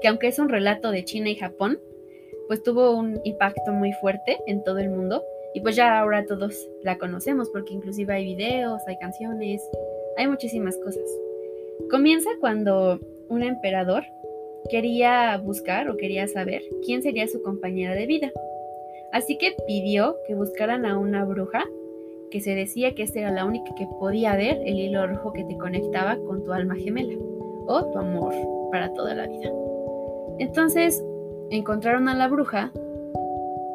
que 0.00 0.08
aunque 0.08 0.28
es 0.28 0.38
un 0.38 0.48
relato 0.48 0.92
de 0.92 1.04
China 1.04 1.28
y 1.28 1.36
Japón, 1.36 1.78
pues 2.46 2.62
tuvo 2.62 2.96
un 2.96 3.20
impacto 3.24 3.70
muy 3.72 3.92
fuerte 3.92 4.38
en 4.46 4.64
todo 4.64 4.78
el 4.78 4.88
mundo 4.88 5.22
y 5.54 5.60
pues 5.60 5.76
ya 5.76 5.98
ahora 5.98 6.26
todos 6.26 6.68
la 6.82 6.98
conocemos 6.98 7.50
porque 7.50 7.74
inclusive 7.74 8.12
hay 8.12 8.24
videos, 8.24 8.80
hay 8.86 8.96
canciones, 8.98 9.62
hay 10.16 10.28
muchísimas 10.28 10.76
cosas. 10.78 11.04
Comienza 11.90 12.30
cuando 12.40 13.00
un 13.28 13.42
emperador 13.42 14.04
quería 14.68 15.36
buscar 15.38 15.88
o 15.88 15.96
quería 15.96 16.26
saber 16.28 16.62
quién 16.84 17.02
sería 17.02 17.26
su 17.28 17.42
compañera 17.42 17.94
de 17.94 18.06
vida. 18.06 18.32
Así 19.12 19.38
que 19.38 19.56
pidió 19.66 20.16
que 20.26 20.34
buscaran 20.34 20.84
a 20.84 20.98
una 20.98 21.24
bruja 21.24 21.64
que 22.30 22.40
se 22.40 22.54
decía 22.54 22.94
que 22.94 23.02
esta 23.02 23.20
era 23.20 23.30
la 23.30 23.46
única 23.46 23.74
que 23.74 23.86
podía 23.98 24.36
ver 24.36 24.60
el 24.66 24.78
hilo 24.78 25.06
rojo 25.06 25.32
que 25.32 25.44
te 25.44 25.56
conectaba 25.56 26.18
con 26.26 26.44
tu 26.44 26.52
alma 26.52 26.74
gemela 26.74 27.14
o 27.66 27.86
tu 27.86 27.98
amor 27.98 28.34
para 28.70 28.92
toda 28.92 29.14
la 29.14 29.26
vida. 29.26 29.50
Entonces 30.38 31.02
encontraron 31.50 32.08
a 32.08 32.14
la 32.14 32.28
bruja 32.28 32.70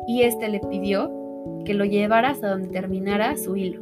y 0.08 0.22
este 0.22 0.50
le 0.50 0.60
pidió 0.60 1.23
que 1.66 1.74
lo 1.74 1.86
llevara 1.86 2.30
hasta 2.30 2.50
donde 2.50 2.68
terminara 2.70 3.36
su 3.38 3.56
hilo. 3.56 3.82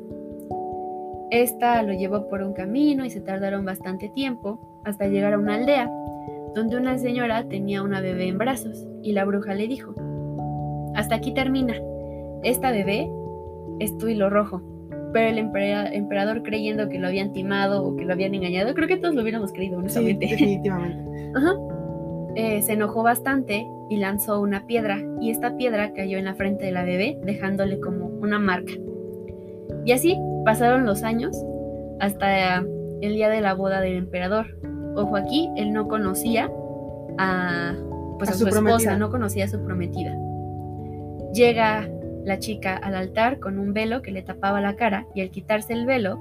Esta 1.31 1.81
lo 1.83 1.93
llevó 1.93 2.27
por 2.27 2.41
un 2.43 2.53
camino 2.53 3.05
y 3.05 3.09
se 3.09 3.21
tardaron 3.21 3.63
bastante 3.65 4.09
tiempo 4.09 4.59
hasta 4.83 5.07
llegar 5.07 5.33
a 5.33 5.37
una 5.39 5.55
aldea 5.55 5.89
donde 6.53 6.75
una 6.75 6.97
señora 6.97 7.47
tenía 7.47 7.81
una 7.81 8.01
bebé 8.01 8.27
en 8.27 8.37
brazos 8.37 8.85
y 9.01 9.13
la 9.13 9.23
bruja 9.23 9.53
le 9.53 9.67
dijo, 9.67 9.93
hasta 10.95 11.15
aquí 11.15 11.33
termina, 11.33 11.75
esta 12.43 12.71
bebé 12.71 13.09
es 13.79 13.97
tu 13.97 14.07
hilo 14.09 14.29
rojo. 14.29 14.61
Pero 15.13 15.29
el 15.29 15.37
empera- 15.37 15.93
emperador 15.93 16.41
creyendo 16.43 16.87
que 16.89 16.97
lo 16.99 17.07
habían 17.07 17.31
timado 17.33 17.85
o 17.85 17.95
que 17.95 18.03
lo 18.05 18.13
habían 18.13 18.33
engañado, 18.35 18.73
creo 18.73 18.87
que 18.87 18.97
todos 18.97 19.13
lo 19.15 19.21
hubiéramos 19.21 19.51
creído, 19.53 19.75
Sí, 19.75 19.79
honestamente. 19.79 20.25
definitivamente. 20.27 21.31
Ajá. 21.35 21.53
Eh, 22.35 22.61
se 22.61 22.73
enojó 22.73 23.03
bastante 23.03 23.65
y 23.91 23.97
lanzó 23.97 24.39
una 24.39 24.67
piedra 24.67 24.99
y 25.19 25.31
esta 25.31 25.57
piedra 25.57 25.91
cayó 25.91 26.17
en 26.17 26.23
la 26.23 26.33
frente 26.33 26.65
de 26.65 26.71
la 26.71 26.85
bebé 26.85 27.19
dejándole 27.25 27.77
como 27.81 28.05
una 28.05 28.39
marca. 28.39 28.71
Y 29.83 29.91
así 29.91 30.17
pasaron 30.45 30.85
los 30.85 31.03
años 31.03 31.35
hasta 31.99 32.59
el 33.01 33.13
día 33.13 33.27
de 33.27 33.41
la 33.41 33.53
boda 33.53 33.81
del 33.81 33.97
emperador. 33.97 34.57
Ojo 34.95 35.17
aquí, 35.17 35.49
él 35.57 35.73
no 35.73 35.89
conocía 35.89 36.49
a, 37.17 37.73
pues 38.17 38.29
A 38.29 38.33
a 38.33 38.35
su 38.37 38.45
su, 38.45 38.47
esposa, 38.47 38.95
no 38.95 39.09
conocía 39.09 39.43
a 39.43 39.47
su 39.49 39.61
prometida. 39.61 40.17
Llega 41.33 41.89
la 42.23 42.39
chica 42.39 42.77
al 42.77 42.95
altar 42.95 43.39
con 43.39 43.59
un 43.59 43.73
velo 43.73 44.01
que 44.01 44.11
le 44.11 44.21
tapaba 44.21 44.61
la 44.61 44.77
cara 44.77 45.05
y 45.13 45.19
al 45.19 45.31
quitarse 45.31 45.73
el 45.73 45.85
velo 45.85 46.17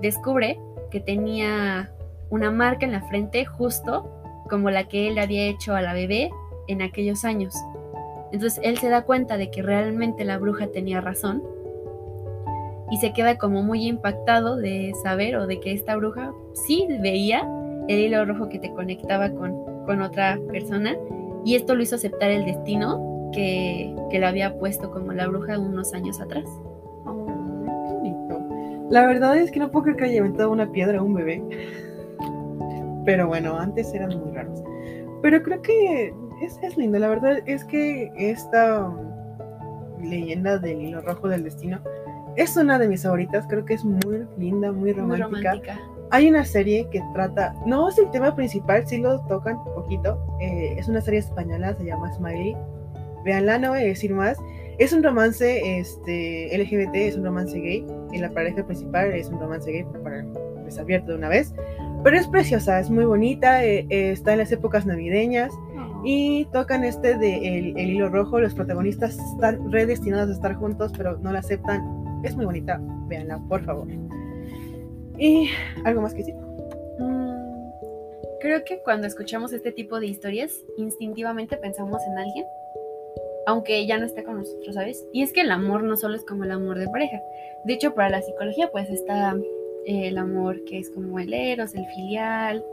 descubre 0.00 0.60
que 0.92 1.00
tenía 1.00 1.90
una 2.28 2.52
marca 2.52 2.86
en 2.86 2.92
la 2.92 3.02
frente 3.02 3.44
justo 3.46 4.08
como 4.48 4.70
la 4.70 4.84
que 4.86 5.08
él 5.08 5.18
había 5.18 5.46
hecho 5.46 5.74
a 5.74 5.82
la 5.82 5.92
bebé 5.92 6.30
en 6.66 6.82
aquellos 6.82 7.24
años. 7.24 7.54
Entonces 8.32 8.60
él 8.62 8.78
se 8.78 8.88
da 8.88 9.02
cuenta 9.02 9.36
de 9.36 9.50
que 9.50 9.62
realmente 9.62 10.24
la 10.24 10.38
bruja 10.38 10.68
tenía 10.68 11.00
razón 11.00 11.42
y 12.90 12.96
se 12.98 13.12
queda 13.12 13.38
como 13.38 13.62
muy 13.62 13.86
impactado 13.86 14.56
de 14.56 14.92
saber 15.02 15.36
o 15.36 15.46
de 15.46 15.60
que 15.60 15.72
esta 15.72 15.96
bruja 15.96 16.32
sí 16.54 16.86
veía 17.00 17.48
el 17.88 17.98
hilo 17.98 18.24
rojo 18.24 18.48
que 18.48 18.58
te 18.58 18.72
conectaba 18.72 19.30
con, 19.30 19.84
con 19.84 20.02
otra 20.02 20.38
persona 20.50 20.96
y 21.44 21.54
esto 21.54 21.74
lo 21.74 21.82
hizo 21.82 21.96
aceptar 21.96 22.30
el 22.30 22.44
destino 22.44 23.30
que, 23.32 23.94
que 24.10 24.18
le 24.18 24.26
había 24.26 24.58
puesto 24.58 24.90
como 24.90 25.12
la 25.12 25.26
bruja 25.28 25.58
unos 25.58 25.94
años 25.94 26.20
atrás. 26.20 26.44
Oh. 27.06 27.26
La 28.90 29.06
verdad 29.06 29.36
es 29.38 29.50
que 29.50 29.60
no 29.60 29.70
puedo 29.70 29.84
creer 29.84 29.96
que 29.96 30.04
haya 30.04 30.20
aventado 30.20 30.50
una 30.50 30.70
piedra 30.70 30.98
a 30.98 31.02
un 31.02 31.14
bebé. 31.14 31.42
Pero 33.04 33.28
bueno, 33.28 33.56
antes 33.58 33.92
eran 33.94 34.18
muy 34.18 34.32
raros. 34.32 34.62
Pero 35.22 35.42
creo 35.42 35.62
que 35.62 36.12
es, 36.42 36.58
es 36.62 36.76
lindo. 36.76 36.98
La 36.98 37.08
verdad 37.08 37.38
es 37.46 37.64
que 37.64 38.12
esta 38.16 38.86
um, 38.88 40.02
leyenda 40.02 40.58
del 40.58 40.80
hilo 40.82 41.00
rojo 41.02 41.28
del 41.28 41.44
destino 41.44 41.80
es 42.36 42.56
una 42.56 42.78
de 42.78 42.88
mis 42.88 43.02
favoritas. 43.02 43.46
Creo 43.48 43.64
que 43.64 43.74
es 43.74 43.84
muy 43.84 44.26
linda, 44.38 44.72
muy 44.72 44.92
Muy 44.92 44.92
romántica. 44.92 45.50
romántica. 45.52 45.80
Hay 46.12 46.28
una 46.28 46.44
serie 46.44 46.88
que 46.90 47.00
trata, 47.14 47.54
no 47.66 47.88
es 47.88 47.96
el 47.98 48.10
tema 48.10 48.34
principal, 48.34 48.84
sí 48.86 48.98
lo 48.98 49.20
tocan 49.26 49.56
un 49.58 49.74
poquito. 49.74 50.18
eh, 50.40 50.74
es 50.76 50.88
una 50.88 51.00
serie 51.00 51.20
española, 51.20 51.74
se 51.78 51.84
llama 51.84 52.12
Smiley. 52.12 52.56
Veanla, 53.24 53.58
no 53.58 53.68
voy 53.70 53.80
a 53.80 53.84
decir 53.84 54.12
más. 54.12 54.36
Es 54.78 54.92
un 54.92 55.02
romance 55.04 55.78
este, 55.78 56.48
LGBT, 56.56 56.94
es 56.96 57.16
un 57.16 57.24
romance 57.24 57.56
gay. 57.58 57.86
Y 58.12 58.18
la 58.18 58.30
pareja 58.30 58.64
principal 58.64 59.12
es 59.12 59.28
un 59.28 59.38
romance 59.38 59.70
gay 59.70 59.84
para 60.02 60.24
desabierto 60.64 61.12
de 61.12 61.18
una 61.18 61.28
vez. 61.28 61.54
Pero 62.02 62.16
es 62.16 62.26
preciosa, 62.28 62.80
es 62.80 62.90
muy 62.90 63.04
bonita. 63.04 63.64
eh, 63.64 63.86
eh, 63.90 64.10
está 64.12 64.32
en 64.32 64.38
las 64.38 64.52
épocas 64.52 64.86
navideñas. 64.86 65.52
Y 66.02 66.46
tocan 66.46 66.82
este 66.84 67.18
de 67.18 67.58
el, 67.58 67.78
el 67.78 67.90
hilo 67.90 68.08
rojo. 68.08 68.40
Los 68.40 68.54
protagonistas 68.54 69.18
están 69.18 69.70
redestinados 69.70 70.30
a 70.30 70.32
estar 70.32 70.54
juntos, 70.54 70.92
pero 70.96 71.18
no 71.18 71.30
la 71.32 71.40
aceptan. 71.40 71.82
Es 72.24 72.34
muy 72.36 72.46
bonita. 72.46 72.80
Véanla, 73.08 73.38
por 73.48 73.62
favor. 73.64 73.86
Y 75.18 75.50
algo 75.84 76.00
más 76.00 76.14
que 76.14 76.20
decir. 76.20 76.34
Mm, 76.98 77.40
Creo 78.40 78.64
que 78.64 78.80
cuando 78.82 79.06
escuchamos 79.06 79.52
este 79.52 79.70
tipo 79.70 80.00
de 80.00 80.06
historias, 80.06 80.50
instintivamente 80.78 81.58
pensamos 81.58 82.00
en 82.10 82.16
alguien, 82.16 82.46
aunque 83.46 83.86
ya 83.86 83.98
no 83.98 84.06
esté 84.06 84.24
con 84.24 84.38
nosotros, 84.38 84.74
¿sabes? 84.74 85.04
Y 85.12 85.22
es 85.22 85.34
que 85.34 85.42
el 85.42 85.50
amor 85.50 85.82
no 85.82 85.98
solo 85.98 86.16
es 86.16 86.24
como 86.24 86.44
el 86.44 86.50
amor 86.50 86.78
de 86.78 86.88
pareja. 86.88 87.20
De 87.64 87.74
hecho, 87.74 87.94
para 87.94 88.08
la 88.08 88.22
psicología, 88.22 88.70
pues 88.72 88.88
está 88.88 89.36
el 89.86 90.18
amor 90.18 90.62
que 90.64 90.78
es 90.78 90.90
como 90.90 91.18
el 91.18 91.32
eros, 91.32 91.74
el 91.74 91.86
filial, 91.86 92.64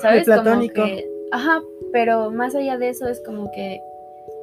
¿sabes? 0.00 0.26
El 0.28 0.34
Como 0.34 0.42
platónico. 0.42 0.84
que- 0.84 1.08
ajá, 1.32 1.60
pero 1.92 2.30
más 2.30 2.54
allá 2.54 2.78
de 2.78 2.88
eso 2.90 3.08
es 3.08 3.20
como 3.24 3.50
que 3.52 3.80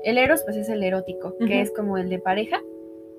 el 0.03 0.17
eros, 0.17 0.43
pues 0.43 0.57
es 0.57 0.67
el 0.69 0.83
erótico, 0.83 1.35
que 1.45 1.61
es 1.61 1.71
como 1.71 1.97
el 1.97 2.09
de 2.09 2.19
pareja, 2.19 2.57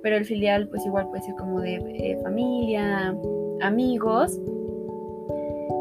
pero 0.03 0.17
el 0.17 0.25
filial, 0.25 0.69
pues 0.69 0.85
igual 0.85 1.09
puede 1.11 1.23
ser 1.23 1.35
como 1.37 1.61
de 1.61 1.75
eh, 1.77 2.19
familia, 2.23 3.17
amigos. 3.61 4.39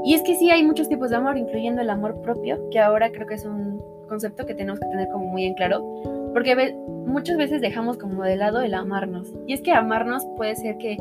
Y 0.06 0.14
es 0.16 0.22
que 0.24 0.36
sí 0.36 0.50
hay 0.52 0.64
muchos 0.64 0.90
tipos 0.90 1.10
de 1.10 1.16
amor, 1.18 1.38
incluyendo 1.38 1.82
el 1.82 1.90
amor 1.90 2.22
propio, 2.22 2.60
que 2.72 2.80
ahora 2.80 3.12
creo 3.12 3.28
que 3.28 3.36
es 3.36 3.46
un 3.46 3.82
concepto 4.08 4.46
que 4.46 4.54
tenemos 4.56 4.80
que 4.80 4.88
tener 4.88 5.08
como 5.10 5.26
muy 5.26 5.46
en 5.46 5.54
claro, 5.54 5.84
porque 6.34 6.56
ve- 6.56 6.76
muchas 7.06 7.38
veces 7.38 7.62
dejamos 7.62 7.98
como 7.98 8.24
de 8.24 8.36
lado 8.36 8.62
el 8.62 8.74
amarnos. 8.74 9.32
Y 9.48 9.54
es 9.54 9.62
que 9.62 9.72
amarnos 9.72 10.26
puede 10.38 10.56
ser 10.56 10.78
que 10.78 10.98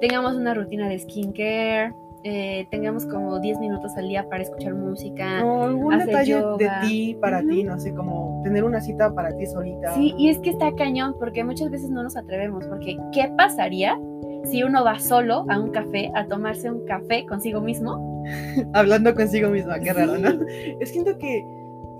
tengamos 0.00 0.34
una 0.36 0.54
rutina 0.54 0.88
de 0.88 0.98
skincare, 0.98 1.94
eh, 2.24 2.66
tengamos 2.70 3.06
como 3.06 3.38
10 3.38 3.58
minutos 3.60 3.92
al 3.96 4.08
día 4.08 4.28
para 4.28 4.42
escuchar 4.42 4.74
música. 4.74 5.44
O 5.44 5.62
algún 5.64 5.94
hacer 5.94 6.06
detalle 6.08 6.30
yoga. 6.32 6.56
de 6.56 6.86
ti, 6.88 7.16
para 7.20 7.40
ti, 7.40 7.62
no 7.62 7.78
sé, 7.78 7.94
como 7.94 8.40
tener 8.42 8.64
una 8.64 8.80
cita 8.80 9.14
para 9.14 9.36
ti 9.36 9.46
solita. 9.46 9.94
Sí, 9.94 10.12
y 10.18 10.28
es 10.30 10.38
que 10.38 10.50
está 10.50 10.74
cañón, 10.74 11.14
porque 11.18 11.44
muchas 11.44 11.70
veces 11.70 11.88
no 11.90 12.02
nos 12.02 12.16
atrevemos, 12.16 12.66
porque 12.66 12.96
¿qué 13.12 13.30
pasaría 13.36 13.98
si 14.44 14.62
uno 14.64 14.84
va 14.84 14.98
solo 14.98 15.44
a 15.48 15.60
un 15.60 15.70
café 15.70 16.10
a 16.14 16.26
tomarse 16.26 16.70
un 16.70 16.84
café 16.84 17.24
consigo 17.26 17.60
mismo? 17.60 18.24
Hablando 18.72 19.14
consigo 19.14 19.48
misma, 19.50 19.78
qué 19.78 19.92
raro. 19.92 20.18
¿no? 20.18 20.30
Es 20.80 20.90
siento 20.90 21.16
que 21.18 21.44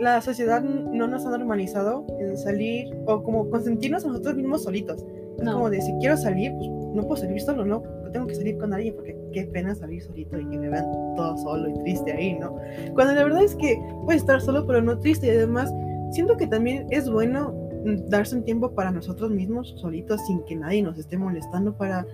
la 0.00 0.20
sociedad 0.20 0.60
no 0.60 1.06
nos 1.06 1.24
ha 1.24 1.30
normalizado 1.30 2.04
en 2.18 2.36
salir 2.36 2.88
o 3.06 3.22
como 3.22 3.48
consentirnos 3.48 4.04
a 4.04 4.08
nosotros 4.08 4.34
mismos 4.34 4.64
solitos. 4.64 5.04
Es 5.38 5.44
No. 5.44 5.52
como 5.54 5.70
de 5.70 5.80
si 5.80 5.92
quiero 6.00 6.16
salir, 6.16 6.52
pues 6.56 6.68
no 6.96 7.02
puedo 7.02 7.16
salir 7.16 7.40
solo, 7.40 7.64
¿no? 7.64 7.82
Tengo 8.12 8.26
que 8.26 8.34
salir 8.34 8.58
con 8.58 8.72
alguien 8.72 8.94
porque 8.94 9.16
qué 9.32 9.44
pena 9.44 9.74
salir 9.74 10.02
solito 10.02 10.38
y 10.38 10.46
que 10.46 10.58
me 10.58 10.68
vean 10.68 10.84
todo 11.16 11.36
solo 11.38 11.68
y 11.68 11.74
triste 11.80 12.12
ahí, 12.12 12.34
¿no? 12.38 12.56
Cuando 12.94 13.14
la 13.14 13.24
verdad 13.24 13.42
es 13.42 13.54
que 13.54 13.80
puedes 14.04 14.22
estar 14.22 14.40
solo 14.40 14.66
pero 14.66 14.82
no 14.82 14.98
triste 14.98 15.26
y 15.26 15.30
además 15.30 15.72
siento 16.10 16.36
que 16.36 16.46
también 16.46 16.86
es 16.90 17.08
bueno 17.10 17.54
mm, 17.84 18.08
darse 18.08 18.36
un 18.36 18.44
tiempo 18.44 18.72
para 18.72 18.90
nosotros 18.90 19.30
mismos 19.30 19.74
solitos 19.78 20.24
sin 20.26 20.42
que 20.44 20.56
nadie 20.56 20.82
nos 20.82 20.98
esté 20.98 21.18
molestando 21.18 21.76
para 21.76 22.06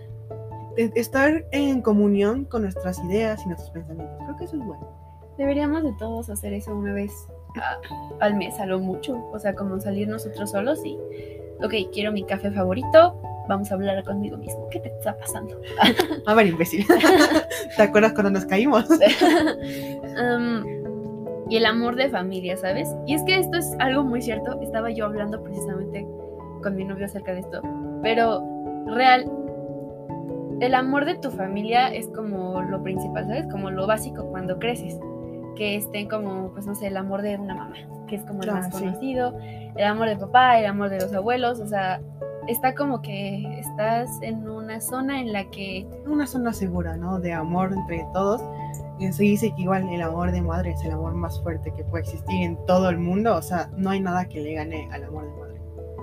e- 0.77 0.93
estar 0.97 1.45
en 1.53 1.81
comunión 1.83 2.45
con 2.45 2.63
nuestras 2.63 3.03
ideas 3.05 3.43
y 3.45 3.49
nuestros 3.49 3.71
pensamientos. 3.71 4.17
Creo 4.25 4.37
que 4.37 4.45
eso 4.45 4.57
es 4.57 4.67
bueno. 4.67 4.87
Deberíamos 5.39 5.83
de 5.83 5.93
todos 5.99 6.29
hacer 6.29 6.53
eso 6.53 6.75
una 6.77 6.93
vez 6.93 7.13
al 8.21 8.35
mes 8.35 8.59
a 8.59 8.67
lo 8.67 8.81
mucho. 8.81 9.17
O 9.33 9.39
sea, 9.39 9.55
como 9.55 9.81
salir 9.81 10.09
nosotros 10.09 10.51
solos 10.51 10.81
y, 10.85 10.99
ok, 11.63 11.91
quiero 11.93 12.13
mi 12.13 12.25
café 12.25 12.51
favorito, 12.51 13.21
vamos 13.49 13.71
a 13.71 13.75
hablar 13.75 14.03
conmigo 14.05 14.37
mismo. 14.37 14.69
¿Qué 14.71 14.81
te 14.81 14.89
está 14.89 15.17
pasando? 15.17 15.61
A 16.27 16.35
ver, 16.35 16.47
imbécil. 16.47 16.87
¿Te 17.77 17.83
acuerdas 17.83 18.13
cuando 18.13 18.31
nos 18.31 18.45
caímos? 18.47 18.87
Am, 20.17 20.65
y 21.49 21.57
el 21.57 21.67
amor 21.67 21.97
de 21.97 22.09
familia, 22.09 22.57
¿sabes? 22.57 22.89
Y 23.07 23.15
es 23.15 23.23
que 23.25 23.39
esto 23.39 23.59
es 23.59 23.75
algo 23.79 24.05
muy 24.05 24.23
cierto. 24.23 24.61
Estaba 24.61 24.91
yo 24.91 25.05
hablando 25.07 25.43
precisamente 25.43 26.07
con 26.63 26.77
mi 26.77 26.85
novio 26.85 27.05
acerca 27.07 27.33
de 27.35 27.41
esto. 27.41 27.61
Pero 28.03 28.43
real, 28.87 29.31
el 30.61 30.75
amor 30.75 31.05
de 31.05 31.17
tu 31.17 31.31
familia 31.31 31.89
es 31.93 32.09
como 32.09 32.63
lo 32.63 32.83
principal, 32.83 33.27
¿sabes? 33.27 33.47
Como 33.51 33.71
lo 33.71 33.87
básico 33.87 34.25
cuando 34.31 34.59
creces. 34.59 34.99
Que 35.57 35.77
estén 35.77 36.09
como, 36.09 36.53
pues 36.53 36.65
no 36.67 36.75
sé, 36.75 36.87
el 36.87 36.97
amor 36.97 37.21
de 37.21 37.37
una 37.37 37.55
mamá, 37.55 37.75
que 38.07 38.17
es 38.17 38.23
como 38.25 38.43
el 38.43 38.51
más 38.53 38.67
Ah, 38.69 38.71
sí. 38.73 38.85
conocido. 38.85 39.37
El 39.77 39.85
amor 39.85 40.09
de 40.09 40.17
papá, 40.17 40.59
el 40.59 40.67
amor 40.67 40.89
de 40.89 41.01
los 41.01 41.13
abuelos. 41.13 41.61
O 41.61 41.67
sea, 41.67 42.01
está 42.49 42.75
como 42.75 43.03
que 43.03 43.59
estás 43.59 44.11
en 44.23 44.49
una 44.49 44.81
zona 44.81 45.21
en 45.21 45.33
la 45.33 45.49
que 45.51 45.87
Una 46.07 46.27
zona 46.27 46.53
segura, 46.53 46.97
¿no? 46.97 47.21
De 47.21 47.33
amor 47.33 47.73
entre 47.73 48.07
todos. 48.13 48.43
Y 48.99 49.13
se 49.13 49.23
dice 49.25 49.53
que 49.55 49.63
igual 49.63 49.89
el 49.89 50.03
amor 50.03 50.33
de 50.33 50.43
madre 50.43 50.73
es 50.73 50.85
el 50.85 50.93
amor 50.93 51.15
más 51.15 51.41
fuerte 51.43 51.73
que 51.75 51.85
puede 51.85 52.03
existir 52.03 52.43
en 52.43 52.57
todo 52.67 52.89
el 52.89 52.99
mundo. 52.99 53.37
O 53.37 53.43
sea, 53.43 53.71
no 53.77 53.91
hay 53.91 54.01
nada 54.01 54.29
que 54.29 54.41
le 54.41 54.55
gane 54.55 54.89
al 54.93 55.05
amor 55.05 55.25
de 55.25 55.41
madre. 55.41 55.61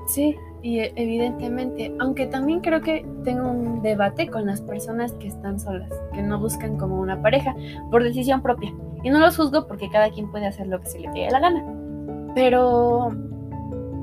Sí, 0.08 0.36
y 0.62 0.80
e- 0.80 0.92
evidentemente, 0.96 1.94
aunque 2.00 2.26
también 2.26 2.62
creo 2.62 2.82
que 2.82 3.06
tengo 3.24 3.50
un 3.50 3.82
debate 3.82 4.28
con 4.28 4.46
las 4.46 4.62
personas 4.62 5.14
que 5.14 5.28
están 5.28 5.60
solas, 5.60 5.92
que 6.14 6.22
no 6.22 6.40
buscan 6.40 6.78
como 6.78 7.00
una 7.00 7.22
pareja 7.22 7.56
por 7.92 8.04
decisión 8.04 8.42
propia. 8.42 8.74
Y 9.04 9.10
no 9.10 9.20
los 9.20 9.38
juzgo 9.38 9.68
porque 9.68 9.90
cada 9.90 10.10
quien 10.10 10.30
puede 10.32 10.48
hacer 10.48 10.68
lo 10.68 10.82
que 10.82 10.88
se 10.88 11.00
le 11.00 11.10
dé 11.12 11.30
la 11.32 11.40
gana. 11.40 11.64
Pero 12.36 13.12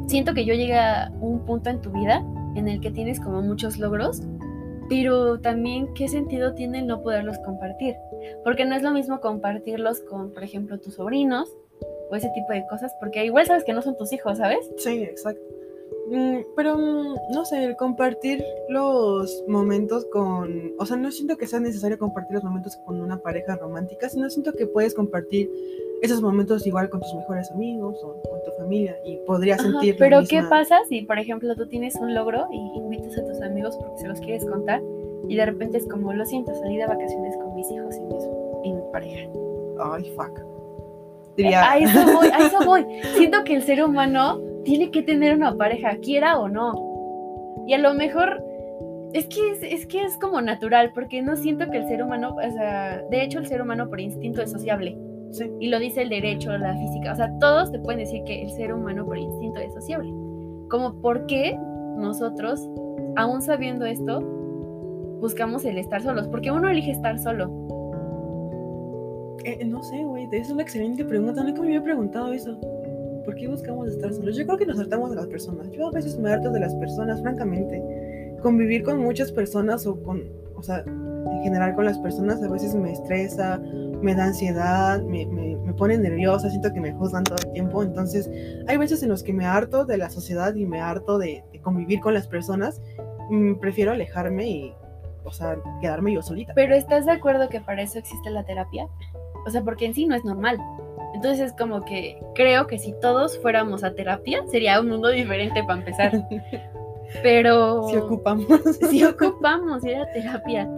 siento 0.06 0.34
que 0.34 0.44
yo 0.44 0.54
llegué 0.54 0.78
a 0.78 1.12
un 1.20 1.44
punto 1.44 1.70
en 1.70 1.80
tu 1.80 1.90
vida 1.90 2.24
en 2.54 2.68
el 2.68 2.80
que 2.80 2.90
tienes 2.90 3.20
como 3.20 3.42
muchos 3.42 3.78
logros, 3.78 4.22
pero 4.88 5.40
también 5.40 5.92
qué 5.94 6.08
sentido 6.08 6.54
tiene 6.54 6.82
no 6.82 7.02
poderlos 7.02 7.38
compartir. 7.38 7.96
Porque 8.44 8.64
no 8.64 8.74
es 8.74 8.82
lo 8.82 8.92
mismo 8.92 9.20
compartirlos 9.20 10.00
con, 10.00 10.32
por 10.32 10.42
ejemplo, 10.42 10.78
tus 10.78 10.94
sobrinos 10.94 11.54
o 12.10 12.16
ese 12.16 12.30
tipo 12.30 12.52
de 12.52 12.66
cosas, 12.66 12.92
porque 13.00 13.24
igual 13.24 13.46
sabes 13.46 13.64
que 13.64 13.72
no 13.72 13.82
son 13.82 13.96
tus 13.96 14.12
hijos, 14.12 14.38
¿sabes? 14.38 14.70
Sí, 14.78 15.02
exacto. 15.02 15.55
Mm, 16.08 16.38
pero 16.54 16.76
mm, 16.78 17.14
no 17.32 17.44
sé, 17.44 17.64
el 17.64 17.76
compartir 17.76 18.42
los 18.68 19.42
momentos 19.48 20.04
con, 20.06 20.72
o 20.78 20.86
sea, 20.86 20.96
no 20.96 21.10
siento 21.10 21.36
que 21.36 21.46
sea 21.46 21.58
necesario 21.60 21.98
compartir 21.98 22.34
los 22.34 22.44
momentos 22.44 22.76
con 22.86 23.00
una 23.00 23.18
pareja 23.18 23.56
romántica, 23.56 24.08
sino 24.08 24.30
siento 24.30 24.52
que 24.52 24.66
puedes 24.66 24.94
compartir 24.94 25.50
esos 26.02 26.22
momentos 26.22 26.64
igual 26.66 26.90
con 26.90 27.00
tus 27.00 27.12
mejores 27.14 27.50
amigos 27.50 27.96
o 28.04 28.20
con 28.22 28.38
tu 28.44 28.52
familia 28.58 28.96
y 29.04 29.16
podrías 29.26 29.58
Ajá, 29.60 29.70
sentir 29.70 29.96
Pero 29.98 30.20
¿qué 30.28 30.36
misma- 30.42 30.50
pasa 30.50 30.78
si, 30.88 31.02
por 31.02 31.18
ejemplo, 31.18 31.56
tú 31.56 31.66
tienes 31.66 31.96
un 31.96 32.14
logro 32.14 32.46
y 32.52 32.78
invitas 32.78 33.18
a 33.18 33.24
tus 33.24 33.40
amigos 33.42 33.76
porque 33.76 33.98
se 34.02 34.08
los 34.08 34.20
quieres 34.20 34.44
contar 34.44 34.80
y 35.28 35.34
de 35.34 35.44
repente 35.46 35.78
es 35.78 35.86
como, 35.88 36.12
lo 36.12 36.24
siento, 36.24 36.54
salí 36.54 36.76
de 36.76 36.86
vacaciones 36.86 37.36
con 37.38 37.54
mis 37.56 37.68
hijos 37.70 37.96
y, 37.96 38.00
mis, 38.02 38.24
y 38.64 38.72
mi 38.74 38.82
pareja? 38.92 39.28
Ay, 39.80 40.12
fuck. 40.14 40.38
Diría, 41.36 41.70
A 41.72 41.78
eso 41.78 42.12
voy, 42.14 42.28
a 42.28 42.46
eso 42.46 42.64
voy. 42.64 42.86
Siento 43.16 43.42
que 43.44 43.56
el 43.56 43.62
ser 43.62 43.82
humano 43.84 44.40
tiene 44.66 44.90
que 44.90 45.02
tener 45.02 45.34
una 45.34 45.56
pareja, 45.56 45.96
quiera 46.02 46.38
o 46.38 46.48
no. 46.48 46.74
Y 47.66 47.72
a 47.72 47.78
lo 47.78 47.94
mejor 47.94 48.44
es 49.12 49.26
que 49.28 49.52
es, 49.52 49.62
es 49.62 49.86
que 49.86 50.02
es 50.02 50.18
como 50.18 50.40
natural, 50.42 50.92
porque 50.92 51.22
no 51.22 51.36
siento 51.36 51.70
que 51.70 51.78
el 51.78 51.86
ser 51.86 52.02
humano, 52.02 52.34
o 52.36 52.50
sea, 52.50 53.00
de 53.10 53.22
hecho 53.22 53.38
el 53.38 53.46
ser 53.46 53.62
humano 53.62 53.88
por 53.88 54.00
instinto 54.00 54.42
es 54.42 54.50
sociable. 54.50 54.98
sí, 55.30 55.50
Y 55.60 55.68
lo 55.68 55.78
dice 55.78 56.02
el 56.02 56.10
derecho, 56.10 56.56
la 56.58 56.76
física. 56.76 57.12
O 57.12 57.16
sea, 57.16 57.32
todos 57.38 57.72
te 57.72 57.78
pueden 57.78 58.00
decir 58.00 58.22
que 58.24 58.42
el 58.42 58.50
ser 58.50 58.74
humano 58.74 59.06
por 59.06 59.16
instinto 59.16 59.60
es 59.60 59.72
sociable. 59.72 60.10
Como 60.68 61.00
por 61.00 61.26
qué 61.26 61.56
nosotros, 61.96 62.68
aún 63.14 63.40
sabiendo 63.40 63.86
esto, 63.86 64.20
buscamos 65.20 65.64
el 65.64 65.78
estar 65.78 66.02
solos. 66.02 66.26
Porque 66.28 66.50
uno 66.50 66.68
elige 66.68 66.90
estar 66.90 67.18
solo. 67.20 67.50
Eh, 69.44 69.64
no 69.64 69.80
sé, 69.84 70.02
güey, 70.02 70.28
es 70.32 70.50
una 70.50 70.62
excelente 70.62 71.04
pregunta, 71.04 71.44
nunca 71.44 71.62
me 71.62 71.68
había 71.68 71.84
preguntado 71.84 72.32
eso. 72.32 72.58
¿Por 73.26 73.34
qué 73.34 73.48
buscamos 73.48 73.88
estar 73.88 74.14
solos? 74.14 74.36
Yo 74.36 74.46
creo 74.46 74.56
que 74.56 74.66
nos 74.66 74.78
hartamos 74.78 75.10
de 75.10 75.16
las 75.16 75.26
personas. 75.26 75.68
Yo 75.72 75.88
a 75.88 75.90
veces 75.90 76.16
me 76.16 76.32
harto 76.32 76.50
de 76.52 76.60
las 76.60 76.74
personas, 76.76 77.20
francamente. 77.20 77.82
Convivir 78.40 78.84
con 78.84 79.00
muchas 79.00 79.32
personas 79.32 79.84
o 79.84 80.00
con, 80.00 80.22
o 80.54 80.62
sea, 80.62 80.84
en 80.86 81.42
general 81.42 81.74
con 81.74 81.84
las 81.84 81.98
personas 81.98 82.40
a 82.40 82.48
veces 82.48 82.76
me 82.76 82.92
estresa, 82.92 83.58
me 84.00 84.14
da 84.14 84.26
ansiedad, 84.26 85.02
me, 85.02 85.26
me, 85.26 85.56
me 85.56 85.74
pone 85.74 85.98
nerviosa, 85.98 86.48
siento 86.48 86.72
que 86.72 86.80
me 86.80 86.92
juzgan 86.92 87.24
todo 87.24 87.38
el 87.44 87.52
tiempo. 87.52 87.82
Entonces, 87.82 88.30
hay 88.68 88.76
veces 88.76 89.02
en 89.02 89.08
los 89.08 89.24
que 89.24 89.32
me 89.32 89.44
harto 89.44 89.84
de 89.84 89.98
la 89.98 90.08
sociedad 90.08 90.54
y 90.54 90.64
me 90.64 90.80
harto 90.80 91.18
de, 91.18 91.42
de 91.52 91.60
convivir 91.60 91.98
con 91.98 92.14
las 92.14 92.28
personas. 92.28 92.80
Mm, 93.28 93.54
prefiero 93.54 93.90
alejarme 93.90 94.48
y, 94.48 94.74
o 95.24 95.32
sea, 95.32 95.56
quedarme 95.80 96.14
yo 96.14 96.22
solita. 96.22 96.52
Pero 96.54 96.76
¿estás 96.76 97.06
de 97.06 97.12
acuerdo 97.12 97.48
que 97.48 97.60
para 97.60 97.82
eso 97.82 97.98
existe 97.98 98.30
la 98.30 98.44
terapia? 98.44 98.86
O 99.46 99.50
sea, 99.50 99.62
porque 99.62 99.86
en 99.86 99.94
sí 99.94 100.06
no 100.06 100.14
es 100.14 100.24
normal. 100.24 100.58
Entonces 101.16 101.46
es 101.46 101.52
como 101.54 101.82
que 101.84 102.22
creo 102.34 102.66
que 102.66 102.78
si 102.78 102.92
todos 103.00 103.38
fuéramos 103.40 103.82
a 103.84 103.94
terapia 103.94 104.42
sería 104.50 104.78
un 104.80 104.88
mundo 104.90 105.08
diferente 105.08 105.62
para 105.64 105.78
empezar. 105.80 106.12
Pero 107.22 107.88
Si 107.88 107.96
ocupamos. 107.96 108.46
sí 108.90 109.02
ocupamos 109.04 109.82
ir 109.84 109.96
a 109.96 110.06
terapia. 110.12 110.68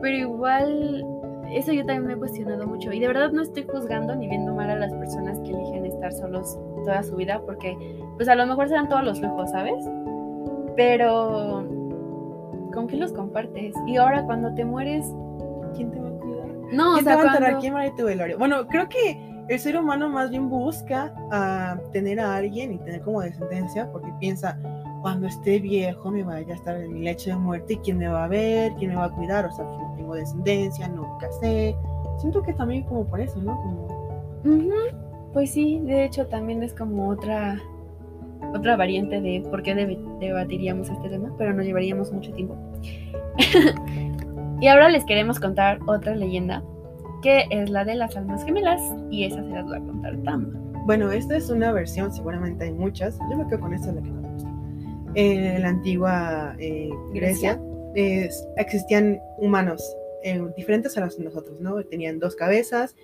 Pero 0.00 0.16
igual, 0.16 1.04
eso 1.52 1.72
yo 1.72 1.80
también 1.84 2.06
me 2.06 2.12
he 2.14 2.16
cuestionado 2.16 2.66
mucho. 2.66 2.92
Y 2.92 3.00
de 3.00 3.08
verdad 3.08 3.30
no 3.30 3.42
estoy 3.42 3.64
juzgando 3.64 4.14
ni 4.16 4.26
viendo 4.28 4.54
mal 4.54 4.70
a 4.70 4.76
las 4.76 4.94
personas 4.94 5.38
que 5.40 5.50
eligen 5.50 5.84
estar 5.84 6.12
solos 6.14 6.58
toda 6.84 7.02
su 7.02 7.16
vida, 7.16 7.42
porque 7.44 7.76
pues 8.16 8.28
a 8.28 8.34
lo 8.36 8.46
mejor 8.46 8.68
se 8.68 8.74
dan 8.74 8.88
todos 8.88 9.04
los 9.04 9.20
lujos, 9.20 9.50
¿sabes? 9.50 9.84
Pero, 10.76 11.64
¿con 12.72 12.86
qué 12.86 12.96
los 12.96 13.12
compartes? 13.12 13.74
Y 13.86 13.96
ahora 13.96 14.24
cuando 14.24 14.54
te 14.54 14.64
mueres, 14.64 15.04
¿Quién 15.74 15.90
te 15.90 16.00
va 16.00 16.08
a 16.08 16.12
cuidar? 16.12 16.46
no, 16.72 16.90
o 16.90 16.94
¿Quién 16.94 17.04
sea, 17.04 17.16
te 17.16 17.16
va 17.16 17.22
a 17.22 17.34
enterrar? 17.34 17.38
cuando... 17.50 17.60
¿Quién 17.60 17.74
va 17.74 17.80
a 17.80 17.86
ir 17.86 17.94
tu 17.96 18.04
velorio? 18.04 18.38
Bueno, 18.38 18.66
creo 18.68 18.88
que 18.88 19.27
el 19.48 19.58
ser 19.58 19.78
humano 19.78 20.08
más 20.08 20.30
bien 20.30 20.48
busca 20.48 21.14
a 21.30 21.78
tener 21.92 22.20
a 22.20 22.36
alguien 22.36 22.72
y 22.72 22.78
tener 22.78 23.00
como 23.00 23.22
descendencia 23.22 23.90
porque 23.90 24.12
piensa, 24.20 24.58
cuando 25.00 25.26
esté 25.26 25.58
viejo 25.58 26.10
me 26.10 26.22
vaya 26.22 26.52
a 26.52 26.56
estar 26.56 26.76
en 26.76 26.92
mi 26.92 27.00
lecho 27.00 27.30
de 27.30 27.36
muerte 27.36 27.74
y 27.74 27.76
quién 27.78 27.98
me 27.98 28.08
va 28.08 28.24
a 28.24 28.28
ver, 28.28 28.72
quién 28.74 28.90
me 28.90 28.96
va 28.96 29.04
a 29.06 29.10
cuidar, 29.10 29.46
o 29.46 29.52
sea, 29.52 29.64
pues 29.64 29.78
no 29.78 29.94
tengo 29.96 30.14
descendencia, 30.14 30.88
no 30.88 31.14
me 31.14 31.18
casé. 31.20 31.76
Siento 32.18 32.42
que 32.42 32.52
también 32.52 32.82
como 32.84 33.06
por 33.06 33.20
eso, 33.20 33.40
¿no? 33.40 33.56
Como, 33.56 33.88
Ujú, 34.44 34.72
Pues 35.32 35.50
sí, 35.50 35.80
de 35.80 36.04
hecho 36.04 36.26
también 36.26 36.62
es 36.62 36.74
como 36.74 37.08
otra 37.08 37.60
otra 38.54 38.76
variante 38.76 39.20
de 39.20 39.44
por 39.50 39.62
qué 39.62 39.74
debatiríamos 40.20 40.88
este 40.88 41.08
tema, 41.08 41.32
pero 41.36 41.52
nos 41.52 41.64
llevaríamos 41.64 42.12
mucho 42.12 42.32
tiempo. 42.32 42.56
y 44.60 44.68
ahora 44.68 44.88
les 44.88 45.04
queremos 45.04 45.40
contar 45.40 45.80
otra 45.86 46.14
leyenda, 46.14 46.62
que 47.22 47.44
es 47.50 47.70
la 47.70 47.84
de 47.84 47.94
las 47.94 48.16
almas 48.16 48.44
gemelas, 48.44 48.80
y 49.10 49.24
esa 49.24 49.42
se 49.42 49.48
las 49.50 49.66
va 49.70 49.76
a 49.76 49.80
contar 49.80 50.16
Tama. 50.24 50.48
bueno, 50.86 51.10
esta 51.12 51.36
es 51.36 51.50
una 51.50 51.72
versión, 51.72 52.12
seguramente 52.12 52.64
hay 52.64 52.72
muchas, 52.72 53.18
yo 53.30 53.36
me 53.36 53.46
quedo 53.48 53.60
con 53.60 53.74
esta, 53.74 53.88
es 53.90 53.94
la 53.96 54.02
que 54.02 54.10
más 54.10 54.22
me 54.22 54.32
gusta. 54.32 54.48
En 55.14 55.62
la 55.62 55.68
antigua 55.68 56.54
eh, 56.58 56.90
Grecia, 57.12 57.60
es- 57.94 58.46
existían 58.56 59.18
humanos 59.38 59.82
eh, 60.22 60.40
diferentes 60.56 60.96
a 60.96 61.00
los 61.00 61.16
de 61.16 61.24
nosotros, 61.24 61.60
¿no? 61.60 61.82
Tenían 61.84 62.18
dos 62.18 62.34
cabezas 62.36 62.94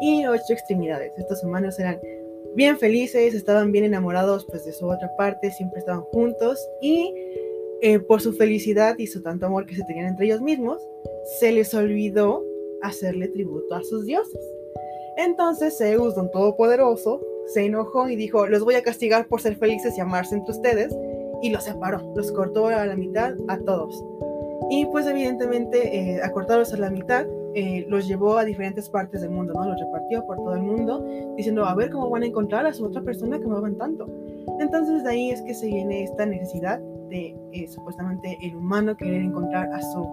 y 0.00 0.26
ocho 0.26 0.52
extremidades. 0.52 1.12
Estos 1.16 1.42
humanos 1.44 1.78
eran 1.78 1.98
bien 2.56 2.76
felices, 2.78 3.34
estaban 3.34 3.70
bien 3.72 3.84
enamorados 3.84 4.46
pues 4.46 4.64
de 4.64 4.72
su 4.72 4.86
otra 4.86 5.10
parte, 5.16 5.50
siempre 5.50 5.78
estaban 5.80 6.02
juntos 6.02 6.58
y 6.80 7.14
eh, 7.82 7.98
por 8.00 8.20
su 8.20 8.32
felicidad 8.32 8.96
y 8.98 9.06
su 9.06 9.22
tanto 9.22 9.46
amor 9.46 9.66
que 9.66 9.74
se 9.76 9.84
tenían 9.84 10.06
entre 10.06 10.26
ellos 10.26 10.40
mismos, 10.40 10.82
se 11.38 11.52
les 11.52 11.72
olvidó 11.74 12.42
hacerle 12.82 13.28
tributo 13.28 13.74
a 13.74 13.82
sus 13.82 14.04
dioses. 14.06 14.40
Entonces 15.16 15.78
Zeus, 15.78 16.14
don 16.14 16.30
todopoderoso, 16.30 17.20
se 17.46 17.64
enojó 17.64 18.08
y 18.08 18.16
dijo, 18.16 18.46
los 18.46 18.64
voy 18.64 18.74
a 18.74 18.82
castigar 18.82 19.28
por 19.28 19.40
ser 19.40 19.56
felices 19.56 19.96
y 19.96 20.00
amarse 20.00 20.34
entre 20.34 20.52
ustedes, 20.52 20.96
y 21.42 21.50
los 21.50 21.64
separó, 21.64 22.12
los 22.14 22.32
cortó 22.32 22.66
a 22.66 22.86
la 22.86 22.96
mitad 22.96 23.34
a 23.48 23.58
todos. 23.58 24.02
Y 24.70 24.84
pues 24.86 25.06
evidentemente, 25.06 25.96
eh, 25.96 26.20
a 26.22 26.32
cortarlos 26.32 26.72
a 26.72 26.78
la 26.78 26.90
mitad, 26.90 27.26
eh, 27.54 27.86
los 27.88 28.06
llevó 28.06 28.36
a 28.36 28.44
diferentes 28.44 28.88
partes 28.90 29.20
del 29.22 29.30
mundo, 29.30 29.54
¿no? 29.54 29.64
Los 29.64 29.80
repartió 29.80 30.26
por 30.26 30.36
todo 30.36 30.54
el 30.54 30.62
mundo, 30.62 31.06
diciendo, 31.36 31.64
a 31.64 31.74
ver 31.74 31.90
cómo 31.90 32.10
van 32.10 32.22
a 32.22 32.26
encontrar 32.26 32.66
a 32.66 32.72
su 32.72 32.84
otra 32.84 33.02
persona 33.02 33.38
que 33.38 33.46
me 33.46 33.56
aman 33.56 33.76
tanto. 33.76 34.06
Entonces 34.60 35.04
de 35.04 35.10
ahí 35.10 35.30
es 35.30 35.40
que 35.42 35.54
se 35.54 35.66
viene 35.66 36.02
esta 36.02 36.26
necesidad 36.26 36.80
de 37.08 37.36
eh, 37.52 37.68
supuestamente 37.68 38.36
el 38.42 38.56
humano 38.56 38.96
querer 38.96 39.22
encontrar 39.22 39.72
a 39.72 39.80
su, 39.80 40.06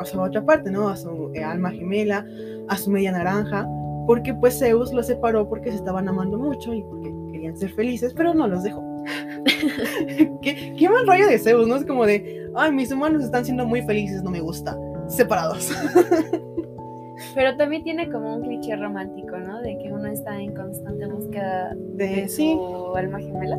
a 0.00 0.04
su 0.04 0.20
otra 0.20 0.44
parte, 0.44 0.70
¿no? 0.70 0.88
A 0.88 0.96
su 0.96 1.30
eh, 1.34 1.42
alma 1.44 1.70
gemela, 1.70 2.26
a 2.68 2.76
su 2.76 2.90
media 2.90 3.12
naranja, 3.12 3.66
porque 4.06 4.34
pues 4.34 4.58
Zeus 4.58 4.92
los 4.92 5.06
separó 5.06 5.48
porque 5.48 5.70
se 5.70 5.76
estaban 5.76 6.08
amando 6.08 6.38
mucho 6.38 6.72
y 6.74 6.82
porque 6.82 7.12
querían 7.32 7.56
ser 7.56 7.70
felices, 7.70 8.12
pero 8.14 8.34
no 8.34 8.46
los 8.48 8.62
dejó. 8.62 8.82
¿Qué, 10.42 10.74
qué 10.78 10.88
mal 10.88 11.06
rollo 11.06 11.26
de 11.26 11.38
Zeus, 11.38 11.66
¿no? 11.68 11.76
Es 11.76 11.84
como 11.84 12.06
de, 12.06 12.48
ay, 12.54 12.72
mis 12.72 12.90
humanos 12.92 13.24
están 13.24 13.44
siendo 13.44 13.66
muy 13.66 13.82
felices, 13.82 14.22
no 14.22 14.30
me 14.30 14.40
gusta. 14.40 14.76
Separados. 15.08 15.70
Pero 17.34 17.56
también 17.56 17.82
tiene 17.84 18.10
como 18.10 18.36
un 18.36 18.42
cliché 18.42 18.76
romántico, 18.76 19.36
¿no? 19.38 19.60
De 19.60 19.76
que 19.78 19.92
uno 19.92 20.06
está 20.06 20.40
en 20.40 20.54
constante 20.54 21.06
búsqueda 21.06 21.74
De, 21.94 22.06
de 22.22 22.28
sí, 22.28 22.52
su 22.54 22.96
alma 22.96 23.18
gemela. 23.20 23.58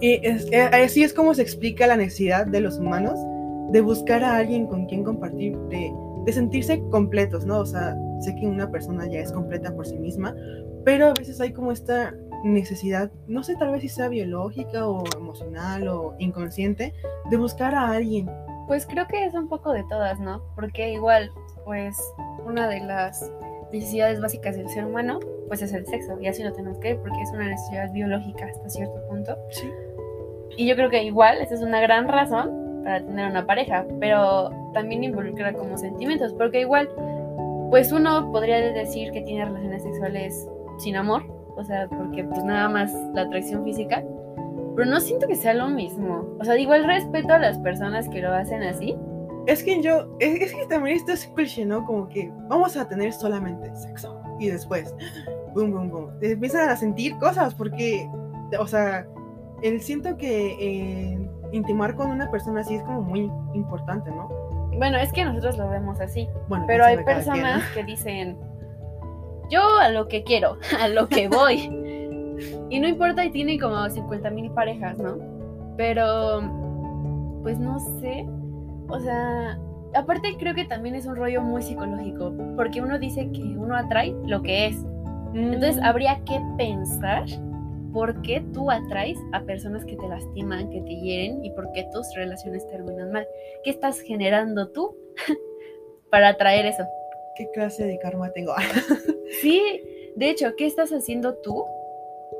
Y 0.00 0.26
es- 0.26 0.48
eh, 0.52 0.62
así 0.62 1.02
es 1.04 1.12
como 1.14 1.34
se 1.34 1.42
explica 1.42 1.86
la 1.86 1.96
necesidad 1.96 2.46
de 2.46 2.60
los 2.60 2.78
humanos 2.78 3.18
de 3.70 3.80
buscar 3.80 4.22
a 4.24 4.36
alguien 4.36 4.66
con 4.66 4.86
quien 4.86 5.04
compartir, 5.04 5.56
de, 5.68 5.92
de 6.24 6.32
sentirse 6.32 6.82
completos, 6.90 7.46
¿no? 7.46 7.58
O 7.58 7.66
sea, 7.66 7.96
sé 8.20 8.34
que 8.34 8.46
una 8.46 8.70
persona 8.70 9.06
ya 9.06 9.20
es 9.20 9.32
completa 9.32 9.74
por 9.74 9.86
sí 9.86 9.98
misma, 9.98 10.34
pero 10.84 11.08
a 11.08 11.14
veces 11.14 11.40
hay 11.40 11.52
como 11.52 11.72
esta 11.72 12.14
necesidad, 12.44 13.10
no 13.26 13.42
sé, 13.42 13.56
tal 13.56 13.72
vez 13.72 13.82
si 13.82 13.88
sea 13.88 14.08
biológica 14.08 14.88
o 14.88 15.04
emocional 15.16 15.88
o 15.88 16.14
inconsciente, 16.18 16.92
de 17.30 17.36
buscar 17.36 17.74
a 17.74 17.90
alguien. 17.90 18.30
Pues 18.66 18.86
creo 18.86 19.06
que 19.06 19.24
es 19.24 19.34
un 19.34 19.48
poco 19.48 19.72
de 19.72 19.84
todas, 19.88 20.20
¿no? 20.20 20.42
Porque 20.54 20.92
igual, 20.92 21.30
pues, 21.64 21.96
una 22.46 22.68
de 22.68 22.80
las 22.80 23.30
necesidades 23.72 24.20
básicas 24.20 24.56
del 24.56 24.68
ser 24.68 24.84
humano, 24.84 25.20
pues 25.48 25.62
es 25.62 25.72
el 25.72 25.86
sexo, 25.86 26.18
y 26.20 26.26
así 26.26 26.42
lo 26.42 26.52
tenemos 26.52 26.78
que 26.78 26.94
ver, 26.94 27.02
porque 27.02 27.20
es 27.22 27.30
una 27.32 27.48
necesidad 27.48 27.92
biológica 27.92 28.46
hasta 28.46 28.68
cierto 28.68 29.06
punto. 29.08 29.36
Sí. 29.50 29.70
Y 30.56 30.66
yo 30.66 30.74
creo 30.76 30.90
que 30.90 31.02
igual, 31.02 31.40
esa 31.40 31.54
es 31.54 31.62
una 31.62 31.80
gran 31.80 32.08
razón 32.08 32.61
para 32.82 33.04
tener 33.04 33.30
una 33.30 33.46
pareja, 33.46 33.86
pero 34.00 34.50
también 34.72 35.04
involucra 35.04 35.52
como 35.52 35.76
sentimientos, 35.76 36.32
porque 36.34 36.60
igual, 36.60 36.88
pues 37.70 37.92
uno 37.92 38.30
podría 38.32 38.60
decir 38.72 39.12
que 39.12 39.22
tiene 39.22 39.44
relaciones 39.44 39.82
sexuales 39.82 40.48
sin 40.78 40.96
amor, 40.96 41.24
o 41.56 41.64
sea, 41.64 41.88
porque 41.88 42.24
pues 42.24 42.42
nada 42.44 42.68
más 42.68 42.92
la 43.14 43.22
atracción 43.22 43.64
física, 43.64 44.02
pero 44.74 44.88
no 44.88 45.00
siento 45.00 45.26
que 45.26 45.36
sea 45.36 45.54
lo 45.54 45.68
mismo. 45.68 46.26
O 46.40 46.44
sea, 46.44 46.56
igual 46.56 46.84
respeto 46.84 47.34
a 47.34 47.38
las 47.38 47.58
personas 47.58 48.08
que 48.08 48.22
lo 48.22 48.32
hacen 48.32 48.62
así. 48.62 48.96
Es 49.46 49.62
que 49.62 49.82
yo, 49.82 50.16
es, 50.18 50.40
es 50.40 50.54
que 50.54 50.66
también 50.66 50.96
esto 50.96 51.12
es 51.12 51.26
cliché, 51.26 51.64
¿no? 51.64 51.84
Como 51.84 52.08
que 52.08 52.32
vamos 52.48 52.76
a 52.76 52.88
tener 52.88 53.12
solamente 53.12 53.74
sexo 53.74 54.20
y 54.38 54.48
después, 54.48 54.94
boom, 55.54 55.72
boom, 55.72 55.90
boom, 55.90 56.10
empiezan 56.20 56.68
a 56.68 56.76
sentir 56.76 57.16
cosas 57.18 57.54
porque, 57.54 58.08
o 58.58 58.66
sea, 58.66 59.06
el 59.62 59.80
siento 59.80 60.16
que 60.16 60.56
eh, 60.60 61.28
intimar 61.52 61.94
con 61.94 62.10
una 62.10 62.30
persona 62.30 62.60
así 62.60 62.74
es 62.74 62.82
como 62.82 63.02
muy 63.02 63.30
importante, 63.54 64.10
¿no? 64.10 64.28
Bueno, 64.76 64.98
es 64.98 65.12
que 65.12 65.24
nosotros 65.24 65.58
lo 65.58 65.68
vemos 65.68 66.00
así, 66.00 66.28
Bueno, 66.48 66.64
pero 66.66 66.84
hay 66.84 66.96
personas 67.04 67.62
que 67.74 67.84
dicen, 67.84 68.38
yo 69.50 69.60
a 69.78 69.90
lo 69.90 70.08
que 70.08 70.24
quiero, 70.24 70.56
a 70.80 70.88
lo 70.88 71.08
que 71.08 71.28
voy. 71.28 71.70
y 72.70 72.80
no 72.80 72.88
importa, 72.88 73.24
y 73.24 73.30
tienen 73.30 73.60
como 73.60 73.88
50 73.88 74.30
mil 74.30 74.50
parejas, 74.50 74.98
¿no? 74.98 75.18
Pero, 75.76 76.42
pues 77.42 77.58
no 77.58 77.78
sé, 78.00 78.26
o 78.88 78.98
sea, 78.98 79.58
aparte 79.94 80.36
creo 80.38 80.54
que 80.54 80.64
también 80.64 80.94
es 80.94 81.06
un 81.06 81.16
rollo 81.16 81.42
muy 81.42 81.62
psicológico, 81.62 82.32
porque 82.56 82.80
uno 82.80 82.98
dice 82.98 83.30
que 83.30 83.42
uno 83.42 83.76
atrae 83.76 84.14
lo 84.26 84.42
que 84.42 84.66
es. 84.66 84.84
Entonces 85.34 85.78
Mm, 85.78 85.84
habría 85.84 86.20
que 86.24 86.40
pensar 86.56 87.24
por 87.92 88.22
qué 88.22 88.42
tú 88.52 88.70
atraes 88.70 89.18
a 89.32 89.42
personas 89.42 89.84
que 89.84 89.96
te 89.96 90.08
lastiman, 90.08 90.70
que 90.70 90.80
te 90.80 90.94
hieren 90.96 91.44
y 91.44 91.50
por 91.50 91.70
qué 91.72 91.86
tus 91.92 92.06
relaciones 92.14 92.66
terminan 92.68 93.12
mal. 93.12 93.26
¿Qué 93.64 93.70
estás 93.70 94.00
generando 94.00 94.68
tú 94.68 94.96
para 96.10 96.28
atraer 96.28 96.66
eso? 96.66 96.84
¿Qué 97.36 97.48
clase 97.52 97.84
de 97.84 97.98
karma 97.98 98.30
tengo? 98.32 98.54
Sí, 99.40 100.12
de 100.14 100.28
hecho, 100.28 100.54
¿qué 100.56 100.66
estás 100.66 100.90
haciendo 100.90 101.34
tú 101.36 101.64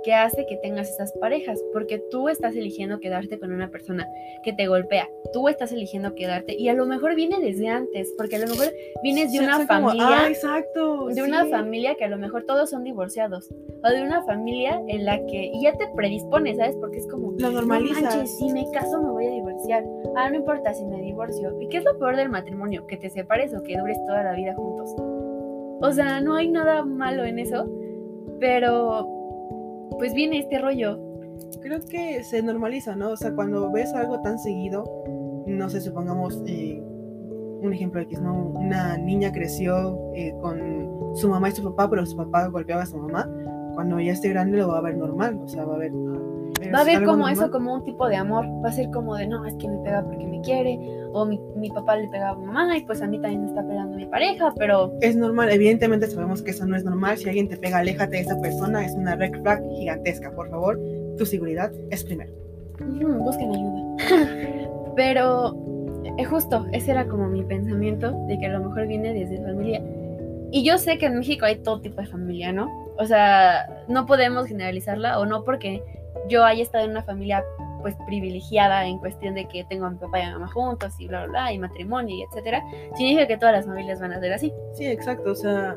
que 0.05 0.15
hace 0.15 0.47
que 0.47 0.57
tengas 0.57 0.91
esas 0.91 1.13
parejas? 1.21 1.63
Porque 1.73 1.99
tú 2.11 2.29
estás 2.29 2.55
eligiendo 2.57 3.01
quedarte 3.01 3.39
con 3.39 3.53
una 3.53 3.71
persona 3.71 4.07
que 4.43 4.53
te 4.53 4.67
golpea. 4.67 5.09
Tú 5.33 5.49
estás 5.49 5.73
eligiendo 5.73 6.15
quedarte 6.15 6.55
y 6.55 6.69
a 6.69 6.75
lo 6.75 6.87
mejor 6.87 7.15
viene 7.15 7.39
desde 7.41 7.69
antes, 7.69 8.13
porque 8.17 8.37
a 8.37 8.41
lo 8.41 8.47
mejor 8.49 8.73
vienes 9.03 9.33
de 9.33 9.39
Sí, 9.39 9.45
una 9.45 9.57
son 9.59 9.67
como, 9.67 9.89
familia 9.89 10.07
ah, 10.25 10.29
exacto. 10.29 11.07
de 11.09 11.23
una 11.23 11.45
sí. 11.45 11.51
familia 11.51 11.95
que 11.95 12.05
a 12.05 12.09
lo 12.09 12.19
mejor 12.19 12.45
todos 12.45 12.71
son 12.71 12.85
divorciados 12.85 13.49
o 13.85 13.89
de 13.89 14.03
una 14.03 14.23
familia 14.25 14.81
en 14.89 15.05
la 15.05 15.19
que 15.27 15.51
y 15.55 15.63
ya 15.63 15.73
te 15.77 15.89
predispones, 15.97 16.57
¿sabes? 16.59 16.77
Porque 16.81 16.99
es 16.99 17.07
como 17.09 17.33
Lo 17.33 17.39
no 17.39 17.51
normalizas. 17.53 18.03
manches, 18.03 18.39
si 18.39 18.53
me 18.53 18.65
caso 18.73 19.01
me 19.01 19.11
voy 19.11 19.27
a 19.27 19.31
divorciar. 19.31 19.85
Ah, 20.17 20.29
no 20.31 20.37
importa 20.37 20.75
si 20.75 20.85
me 20.87 21.01
divorcio. 21.01 21.57
¿Y 21.61 21.69
qué 21.69 21.79
es 21.79 21.85
lo 21.85 21.99
peor 21.99 22.17
del 22.17 22.29
matrimonio? 22.29 22.87
Que 22.87 22.97
te 22.97 23.09
separes 23.11 23.55
o 23.55 23.63
que 23.63 23.77
dures 23.79 23.99
toda 24.07 24.23
la 24.23 24.33
vida 24.35 24.55
juntos. 24.55 24.95
O 25.85 25.91
sea, 25.93 26.21
no 26.21 26.37
hay 26.37 26.49
nada 26.49 26.85
malo 26.85 27.25
en 27.25 27.39
eso, 27.39 27.69
pero 28.39 29.09
pues 29.99 30.15
viene 30.15 30.39
este 30.39 30.59
rollo. 30.59 30.99
Creo 31.61 31.81
que 31.81 32.23
se 32.25 32.43
normaliza, 32.43 32.97
¿no? 32.97 33.11
O 33.11 33.17
sea, 33.17 33.35
cuando 33.35 33.71
ves 33.71 33.93
algo 33.95 34.21
tan 34.21 34.39
seguido, 34.39 34.85
no 35.47 35.69
sé, 35.69 35.81
supongamos 35.81 36.43
eh, 36.47 36.83
un 37.61 37.73
ejemplo 37.73 38.01
X, 38.01 38.21
¿no? 38.21 38.47
Una 38.47 38.97
niña 38.97 39.33
creció 39.33 39.99
eh, 40.15 40.35
con 40.41 41.15
su 41.15 41.29
mamá 41.29 41.49
y 41.49 41.53
su 41.53 41.63
papá, 41.63 41.89
pero 41.89 42.05
su 42.07 42.17
papá 42.17 42.47
golpeaba 42.49 42.83
a 42.83 42.87
su 42.87 42.97
mamá. 42.97 43.29
Cuando 43.75 43.99
ella 43.99 44.13
esté 44.13 44.29
grande 44.31 44.59
lo 44.59 44.69
va 44.69 44.79
a 44.79 44.83
ver 44.83 44.97
normal, 44.97 45.39
o 45.43 45.49
sea, 45.49 45.65
va 45.65 45.77
a 45.77 45.79
ver. 45.79 45.93
Va 46.75 46.81
a 46.81 46.85
ver 46.85 47.05
como 47.05 47.29
eso, 47.29 47.51
como 47.51 47.75
un 47.75 47.85
tipo 47.85 48.09
de 48.09 48.17
amor. 48.17 48.47
Va 48.65 48.69
a 48.69 48.73
ser 48.73 48.91
como 48.91 49.17
de, 49.17 49.27
no, 49.27 49.45
es 49.47 49.55
que 49.57 49.69
me 49.69 49.79
pega 49.79 50.03
porque 50.05 50.27
me 50.27 50.41
quiere. 50.41 50.79
O 51.13 51.25
mi, 51.25 51.41
mi 51.57 51.71
papá 51.71 51.97
le 51.97 52.09
pega 52.09 52.31
a 52.31 52.35
mi 52.35 52.47
mamá 52.47 52.77
y 52.77 52.85
pues 52.85 53.03
a 53.03 53.07
mí 53.07 53.19
también 53.21 53.43
me 53.43 53.49
está 53.49 53.67
pegando 53.67 53.97
mi 53.97 54.07
pareja, 54.07 54.53
pero 54.57 54.93
Es 55.01 55.17
normal, 55.17 55.51
evidentemente 55.51 56.07
sabemos 56.07 56.43
que 56.43 56.53
eso 56.53 56.67
no 56.67 56.77
es 56.77 56.85
normal. 56.85 57.19
Si 57.19 57.29
alguien 57.29 57.49
te 57.49 57.57
pega, 57.57 57.79
aléjate 57.79 58.17
de 58.17 58.23
esa 58.23 58.41
persona, 58.41 58.85
es 58.85 58.95
una 58.95 59.17
red 59.17 59.33
flag 59.43 59.63
gigantesca, 59.79 60.31
por 60.31 60.49
favor. 60.49 60.81
Tu 61.19 61.27
seguridad 61.27 61.73
es 61.91 62.05
primero. 62.05 62.33
Ujú, 62.81 63.25
busquen 63.25 63.51
ayuda. 63.51 64.71
Pero 64.97 65.57
eh, 66.19 66.25
justo, 66.25 66.67
ese 66.73 66.91
era 66.93 67.07
como 67.07 67.29
mi 67.29 67.43
pensamiento 67.43 68.13
de 68.29 68.39
que 68.39 68.47
a 68.47 68.59
lo 68.59 68.69
mejor 68.69 68.87
viene 68.87 69.13
desde 69.13 69.43
familia. 69.43 69.83
Y 70.51 70.65
yo 70.65 70.77
sé 70.79 70.99
que 70.99 71.07
en 71.07 71.19
México 71.19 71.47
hay 71.47 71.57
todo 71.57 71.81
tipo 71.81 72.01
de 72.01 72.07
familia, 72.07 72.53
¿no? 72.53 72.71
O 72.99 73.07
sea, 73.07 73.85
no 73.89 74.05
podemos 74.07 74.47
generalizarla 74.47 75.19
o 75.19 75.25
no 75.25 75.45
porque 75.45 75.83
yo 76.29 76.45
haya 76.45 76.63
estado 76.63 76.85
en 76.85 76.91
una 76.93 77.03
familia 77.03 77.45
pues 77.83 77.97
privilegiada 78.07 78.87
en 78.87 78.99
cuestión 78.99 79.35
de 79.35 79.47
que 79.49 79.65
tengo 79.65 79.87
a 79.87 79.91
mi 79.91 79.99
papá 79.99 80.21
y 80.21 80.23
a 80.23 80.27
mi 80.29 80.33
mamá 80.35 80.49
juntos 80.53 80.95
y 81.01 81.09
bla 81.09 81.23
bla 81.27 81.29
bla 81.29 81.53
y 81.53 81.59
matrimonio 81.59 82.15
y 82.17 82.23
etcétera, 82.23 82.63
significa 82.97 83.27
que 83.27 83.37
todas 83.37 83.55
las 83.57 83.67
familias 83.67 84.01
van 84.01 84.13
a 84.13 84.21
ser 84.21 84.33
así. 84.33 84.53
Sí, 84.75 84.87
exacto. 84.87 85.33
O 85.33 85.35
sea, 85.35 85.75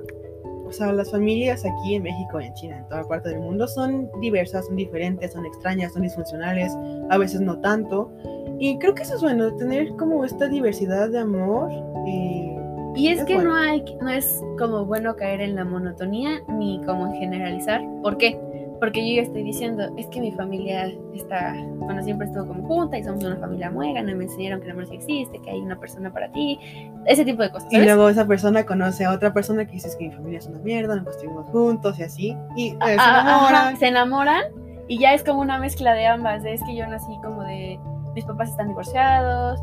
o 0.67 0.71
sea, 0.71 0.91
las 0.91 1.09
familias 1.11 1.63
aquí 1.65 1.95
en 1.95 2.03
México, 2.03 2.39
en 2.39 2.53
China, 2.53 2.77
en 2.77 2.87
toda 2.89 3.03
parte 3.07 3.29
del 3.29 3.39
mundo 3.39 3.67
son 3.67 4.09
diversas, 4.19 4.65
son 4.67 4.75
diferentes, 4.75 5.33
son 5.33 5.45
extrañas, 5.45 5.93
son 5.93 6.03
disfuncionales, 6.03 6.75
a 7.09 7.17
veces 7.17 7.41
no 7.41 7.59
tanto. 7.59 8.11
Y 8.59 8.77
creo 8.79 8.93
que 8.95 9.03
eso 9.03 9.15
es 9.15 9.21
bueno, 9.21 9.53
tener 9.55 9.95
como 9.95 10.23
esta 10.25 10.47
diversidad 10.47 11.09
de 11.09 11.19
amor. 11.19 11.71
eh, 12.07 12.55
Y 12.95 13.09
es, 13.09 13.19
Es 13.19 13.25
que 13.25 13.35
bueno. 13.35 13.49
no 13.51 13.55
hay, 13.57 13.83
no 14.01 14.09
es 14.09 14.41
como 14.57 14.85
bueno 14.85 15.15
caer 15.15 15.41
en 15.41 15.55
la 15.55 15.65
monotonía 15.65 16.39
ni 16.49 16.81
como 16.85 17.07
en 17.07 17.13
generalizar. 17.19 17.81
¿Por 18.01 18.17
qué? 18.17 18.39
Porque 18.79 19.07
yo 19.07 19.15
ya 19.15 19.21
estoy 19.27 19.43
diciendo, 19.43 19.83
es 19.97 20.05
que 20.07 20.19
mi 20.19 20.31
familia 20.33 20.91
está, 21.13 21.55
bueno, 21.77 22.03
siempre 22.03 22.27
estuvo 22.27 22.45
como 22.47 22.67
junta 22.67 22.97
y 22.97 23.03
somos 23.03 23.23
una 23.23 23.37
familia 23.37 23.71
muégana, 23.71 24.11
y 24.11 24.15
me 24.15 24.25
enseñaron 24.25 24.59
que 24.59 24.65
el 24.65 24.71
amor 24.71 24.87
sí 24.87 24.95
existe, 24.95 25.39
que 25.39 25.49
hay 25.49 25.59
una 25.61 25.79
persona 25.79 26.11
para 26.11 26.29
ti, 26.31 26.59
ese 27.05 27.23
tipo 27.23 27.41
de 27.41 27.51
cosas. 27.51 27.67
y 27.71 27.75
¿sabes? 27.75 27.87
luego 27.87 28.09
esa 28.09 28.27
persona 28.27 28.65
conoce 28.65 29.05
a 29.05 29.11
otra 29.13 29.33
persona 29.33 29.65
que 29.65 29.71
dice 29.73 29.87
"Es 29.87 29.95
que 29.95 30.09
mi 30.09 30.13
familia 30.13 30.39
es 30.39 30.47
una 30.47 30.59
mierda, 30.59 30.95
no 30.99 31.09
estuvimos 31.09 31.45
juntos 31.49 31.97
y 31.99 32.03
así. 32.03 32.37
Y 32.57 32.69
eh, 32.71 32.77
se 32.79 32.85
Ah, 32.99 33.19
ajá, 33.19 33.21
enamoran. 33.21 33.77
se 33.77 33.87
enamoran 33.87 34.43
y 34.87 34.99
ya 34.99 35.13
es 35.13 35.23
como 35.23 35.39
una 35.41 35.57
mezcla 35.57 35.93
de 35.93 36.05
ambas. 36.07 36.43
de, 36.43 36.53
Es 36.53 36.61
que 36.63 36.75
yo 36.75 36.85
nací 36.87 37.13
como 37.23 37.43
de, 37.43 37.79
mis 38.13 38.25
papás 38.25 38.49
están 38.49 38.67
divorciados, 38.67 39.59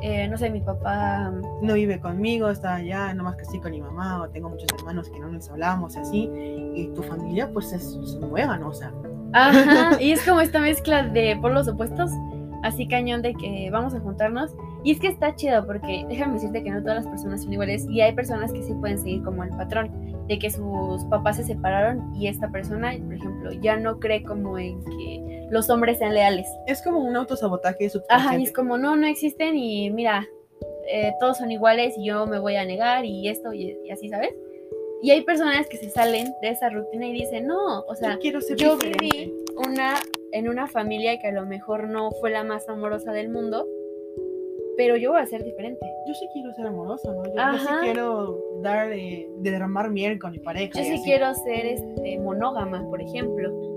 eh, 0.00 0.28
no 0.28 0.36
sé, 0.36 0.50
mi 0.50 0.60
papá 0.60 1.32
no 1.62 1.74
vive 1.74 2.00
conmigo, 2.00 2.50
está 2.50 2.74
allá, 2.76 3.14
nomás 3.14 3.36
que 3.36 3.44
sí 3.44 3.58
con 3.60 3.70
mi 3.70 3.80
mamá, 3.80 4.22
o 4.22 4.28
tengo 4.28 4.48
muchos 4.48 4.68
hermanos 4.78 5.08
que 5.08 5.18
no 5.18 5.28
nos 5.28 5.48
hablamos 5.50 5.96
y 5.96 5.98
así, 5.98 6.30
y 6.74 6.88
tu 6.94 7.02
familia 7.02 7.50
pues 7.52 7.72
es, 7.72 7.98
es 8.02 8.16
nueva, 8.16 8.58
¿no? 8.58 8.68
O 8.68 8.74
sea, 8.74 8.92
Ajá, 9.32 9.96
y 10.00 10.12
es 10.12 10.24
como 10.24 10.40
esta 10.40 10.60
mezcla 10.60 11.02
de 11.02 11.36
polos 11.40 11.66
opuestos, 11.66 12.10
así 12.62 12.86
cañón 12.86 13.20
de 13.20 13.34
que 13.34 13.68
vamos 13.70 13.94
a 13.94 14.00
juntarnos. 14.00 14.54
Y 14.84 14.92
es 14.92 15.00
que 15.00 15.08
está 15.08 15.34
chido 15.34 15.66
porque 15.66 16.04
déjame 16.08 16.34
decirte 16.34 16.62
que 16.62 16.70
no 16.70 16.80
todas 16.80 16.96
las 16.96 17.06
personas 17.06 17.42
son 17.42 17.52
iguales 17.52 17.86
y 17.88 18.00
hay 18.00 18.12
personas 18.14 18.52
que 18.52 18.62
sí 18.62 18.74
pueden 18.74 18.98
seguir 18.98 19.22
como 19.22 19.42
el 19.42 19.50
patrón, 19.50 19.90
de 20.28 20.38
que 20.38 20.50
sus 20.50 21.04
papás 21.06 21.36
se 21.36 21.44
separaron 21.44 22.14
y 22.14 22.28
esta 22.28 22.50
persona, 22.50 22.92
por 23.04 23.14
ejemplo, 23.14 23.52
ya 23.52 23.76
no 23.76 23.98
cree 23.98 24.22
como 24.22 24.58
en 24.58 24.82
que 24.84 25.33
los 25.54 25.70
hombres 25.70 25.98
sean 25.98 26.12
leales. 26.14 26.48
es 26.66 26.82
como 26.82 26.98
un 26.98 27.14
autosabotaje 27.14 27.88
Ajá, 28.08 28.36
y 28.36 28.42
es 28.42 28.52
como, 28.52 28.76
no, 28.76 28.96
no 28.96 29.06
existen 29.06 29.56
y 29.56 29.88
mira, 29.88 30.26
eh, 30.88 31.12
todos 31.20 31.38
son 31.38 31.52
iguales 31.52 31.94
y 31.96 32.06
yo 32.06 32.26
me 32.26 32.40
voy 32.40 32.56
a 32.56 32.64
negar 32.64 33.04
y 33.04 33.28
esto 33.28 33.52
y, 33.52 33.78
y 33.84 33.90
así, 33.92 34.08
¿sabes? 34.08 34.34
Y 35.00 35.12
hay 35.12 35.22
personas 35.22 35.68
que 35.68 35.76
se 35.76 35.90
salen 35.90 36.34
de 36.42 36.48
esa 36.48 36.70
rutina 36.70 37.06
y 37.06 37.12
dicen, 37.12 37.46
no, 37.46 37.82
o 37.82 37.94
sea, 37.94 38.14
Yo 38.14 38.18
quiero 38.18 38.40
ser 38.40 38.56
yo 38.56 38.76
viví 38.76 39.32
una, 39.56 39.94
en 40.32 40.48
una 40.48 40.66
familia 40.66 41.20
que 41.20 41.28
a 41.28 41.32
lo 41.32 41.46
mejor 41.46 41.88
no 41.88 42.10
fue 42.10 42.30
la 42.30 42.42
más 42.42 42.68
amorosa 42.68 43.12
del 43.12 43.28
mundo, 43.28 43.68
pero 44.76 44.96
yo 44.96 45.12
voy 45.12 45.20
a 45.20 45.26
ser 45.26 45.44
diferente. 45.44 45.86
Yo 46.08 46.14
sí 46.14 46.26
quiero 46.32 46.52
ser 46.54 46.66
amorosa, 46.66 47.12
¿no? 47.12 47.22
Yo, 47.26 47.32
yo 47.32 47.58
sí 47.58 47.74
quiero 47.82 48.40
dar, 48.60 48.92
eh, 48.92 49.28
derramar 49.36 49.90
miel 49.90 50.18
con 50.18 50.32
mi 50.32 50.40
pareja. 50.40 50.72
Yo 50.76 50.84
sí 50.84 50.94
así. 50.94 51.04
quiero 51.04 51.32
ser 51.32 51.66
este, 51.66 52.18
monógama, 52.18 52.84
por 52.90 53.00
ejemplo, 53.00 53.73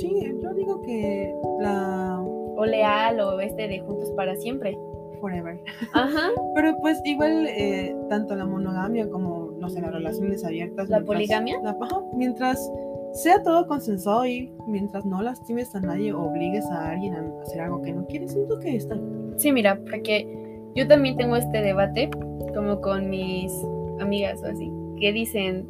Sí, 0.00 0.34
yo 0.42 0.54
digo 0.54 0.80
que 0.82 1.34
la... 1.60 2.20
o 2.20 2.64
leal, 2.64 3.20
o 3.20 3.40
este 3.40 3.68
de 3.68 3.80
juntos 3.80 4.10
para 4.12 4.34
siempre. 4.36 4.76
forever. 5.20 5.60
Ajá. 5.92 6.28
Pero 6.54 6.76
pues 6.80 7.00
igual, 7.04 7.46
eh, 7.46 7.94
tanto 8.08 8.34
la 8.34 8.46
monogamia 8.46 9.08
como, 9.10 9.50
no 9.58 9.68
sé, 9.68 9.80
las 9.82 9.92
relaciones 9.92 10.44
abiertas. 10.44 10.88
¿La 10.88 10.98
mientras- 10.98 11.06
poligamia? 11.16 11.60
la- 11.62 11.76
ajá, 11.80 12.00
mientras 12.14 12.72
sea 13.12 13.42
todo 13.42 13.66
consensuado 13.66 14.24
y 14.24 14.50
mientras 14.66 15.04
no 15.04 15.20
lastimes 15.20 15.74
a 15.74 15.80
nadie 15.80 16.12
o 16.12 16.22
obligues 16.22 16.64
a 16.70 16.90
alguien 16.92 17.14
a 17.16 17.24
hacer 17.42 17.60
algo 17.60 17.82
que 17.82 17.92
no 17.92 18.06
quiere, 18.06 18.28
siento 18.28 18.58
que 18.60 18.76
está. 18.76 18.96
Sí, 19.36 19.52
mira, 19.52 19.78
porque 19.90 20.26
yo 20.74 20.86
también 20.88 21.16
tengo 21.16 21.36
este 21.36 21.60
debate 21.60 22.08
como 22.54 22.80
con 22.80 23.10
mis 23.10 23.52
amigas 24.00 24.40
o 24.42 24.46
así, 24.46 24.72
que 24.98 25.12
dicen, 25.12 25.68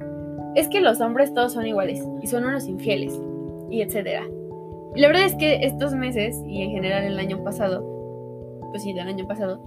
es 0.54 0.68
que 0.68 0.80
los 0.80 1.00
hombres 1.00 1.32
todos 1.34 1.54
son 1.54 1.66
iguales 1.66 2.06
y 2.22 2.26
son 2.26 2.44
unos 2.44 2.68
infieles 2.68 3.18
y 3.70 3.82
etcétera. 3.82 4.26
Y 4.94 5.00
la 5.00 5.08
verdad 5.08 5.24
es 5.24 5.34
que 5.36 5.64
estos 5.64 5.94
meses 5.94 6.36
y 6.46 6.62
en 6.62 6.70
general 6.70 7.04
el 7.04 7.18
año 7.18 7.42
pasado, 7.44 7.84
pues 8.70 8.82
sí, 8.82 8.92
del 8.92 9.06
año 9.06 9.26
pasado, 9.26 9.60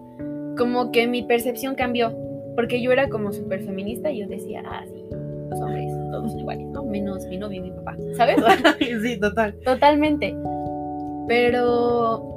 como 0.58 0.92
que 0.92 1.08
mi 1.08 1.24
percepción 1.24 1.76
cambió, 1.76 2.14
porque 2.56 2.82
yo 2.82 2.92
era 2.92 3.10
como 3.10 3.32
súper 3.32 3.64
feminista 3.64 4.12
y 4.12 4.20
yo 4.20 4.28
decía, 4.28 4.64
ah, 4.66 4.84
sí, 4.86 5.06
los 5.50 5.62
hombres 5.62 5.92
todos 6.12 6.32
son 6.32 6.40
iguales, 6.40 6.68
¿no? 6.68 6.84
Menos 6.84 7.26
mi 7.28 7.38
novio 7.38 7.60
y 7.60 7.70
mi 7.70 7.72
papá, 7.72 7.96
¿sabes? 8.16 8.38
sí, 9.02 9.20
total. 9.20 9.56
Totalmente. 9.64 10.36
Pero 11.28 12.34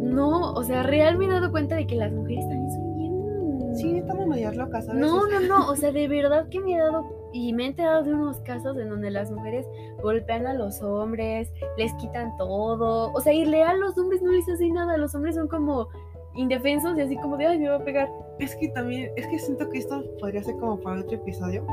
no, 0.00 0.52
o 0.52 0.62
sea, 0.62 0.82
real 0.84 1.18
me 1.18 1.26
he 1.26 1.28
dado 1.28 1.50
cuenta 1.50 1.76
de 1.76 1.86
que 1.86 1.96
las 1.96 2.12
mujeres 2.12 2.46
también 2.48 2.70
son 2.70 2.96
bien. 2.96 3.76
Sí, 3.76 3.98
estamos 3.98 4.26
medias 4.26 4.56
locas, 4.56 4.86
¿sabes? 4.86 5.00
No, 5.00 5.26
no, 5.26 5.40
no, 5.40 5.68
o 5.68 5.74
sea, 5.74 5.90
de 5.90 6.06
verdad 6.06 6.48
que 6.48 6.60
me 6.60 6.74
he 6.74 6.78
dado 6.78 7.21
y 7.32 7.52
me 7.52 7.64
he 7.64 7.66
enterado 7.68 8.02
de 8.02 8.14
unos 8.14 8.38
casos 8.40 8.76
en 8.78 8.88
donde 8.90 9.10
las 9.10 9.30
mujeres 9.30 9.66
golpean 10.02 10.46
a 10.46 10.54
los 10.54 10.82
hombres, 10.82 11.52
les 11.76 11.92
quitan 11.94 12.36
todo, 12.36 13.12
o 13.12 13.20
sea, 13.20 13.32
y 13.32 13.44
real 13.44 13.80
los 13.80 13.96
hombres 13.98 14.22
no 14.22 14.32
les 14.32 14.48
hacen 14.48 14.74
nada, 14.74 14.96
los 14.96 15.14
hombres 15.14 15.34
son 15.34 15.48
como 15.48 15.88
indefensos 16.34 16.96
y 16.96 17.00
así 17.02 17.16
como 17.16 17.36
de, 17.36 17.46
ay, 17.46 17.58
me 17.58 17.68
va 17.68 17.76
a 17.76 17.84
pegar. 17.84 18.10
Es 18.38 18.56
que 18.56 18.68
también, 18.68 19.10
es 19.16 19.26
que 19.26 19.38
siento 19.38 19.68
que 19.68 19.78
esto 19.78 20.04
podría 20.18 20.42
ser 20.42 20.56
como 20.56 20.78
para 20.78 21.00
otro 21.00 21.16
episodio, 21.16 21.64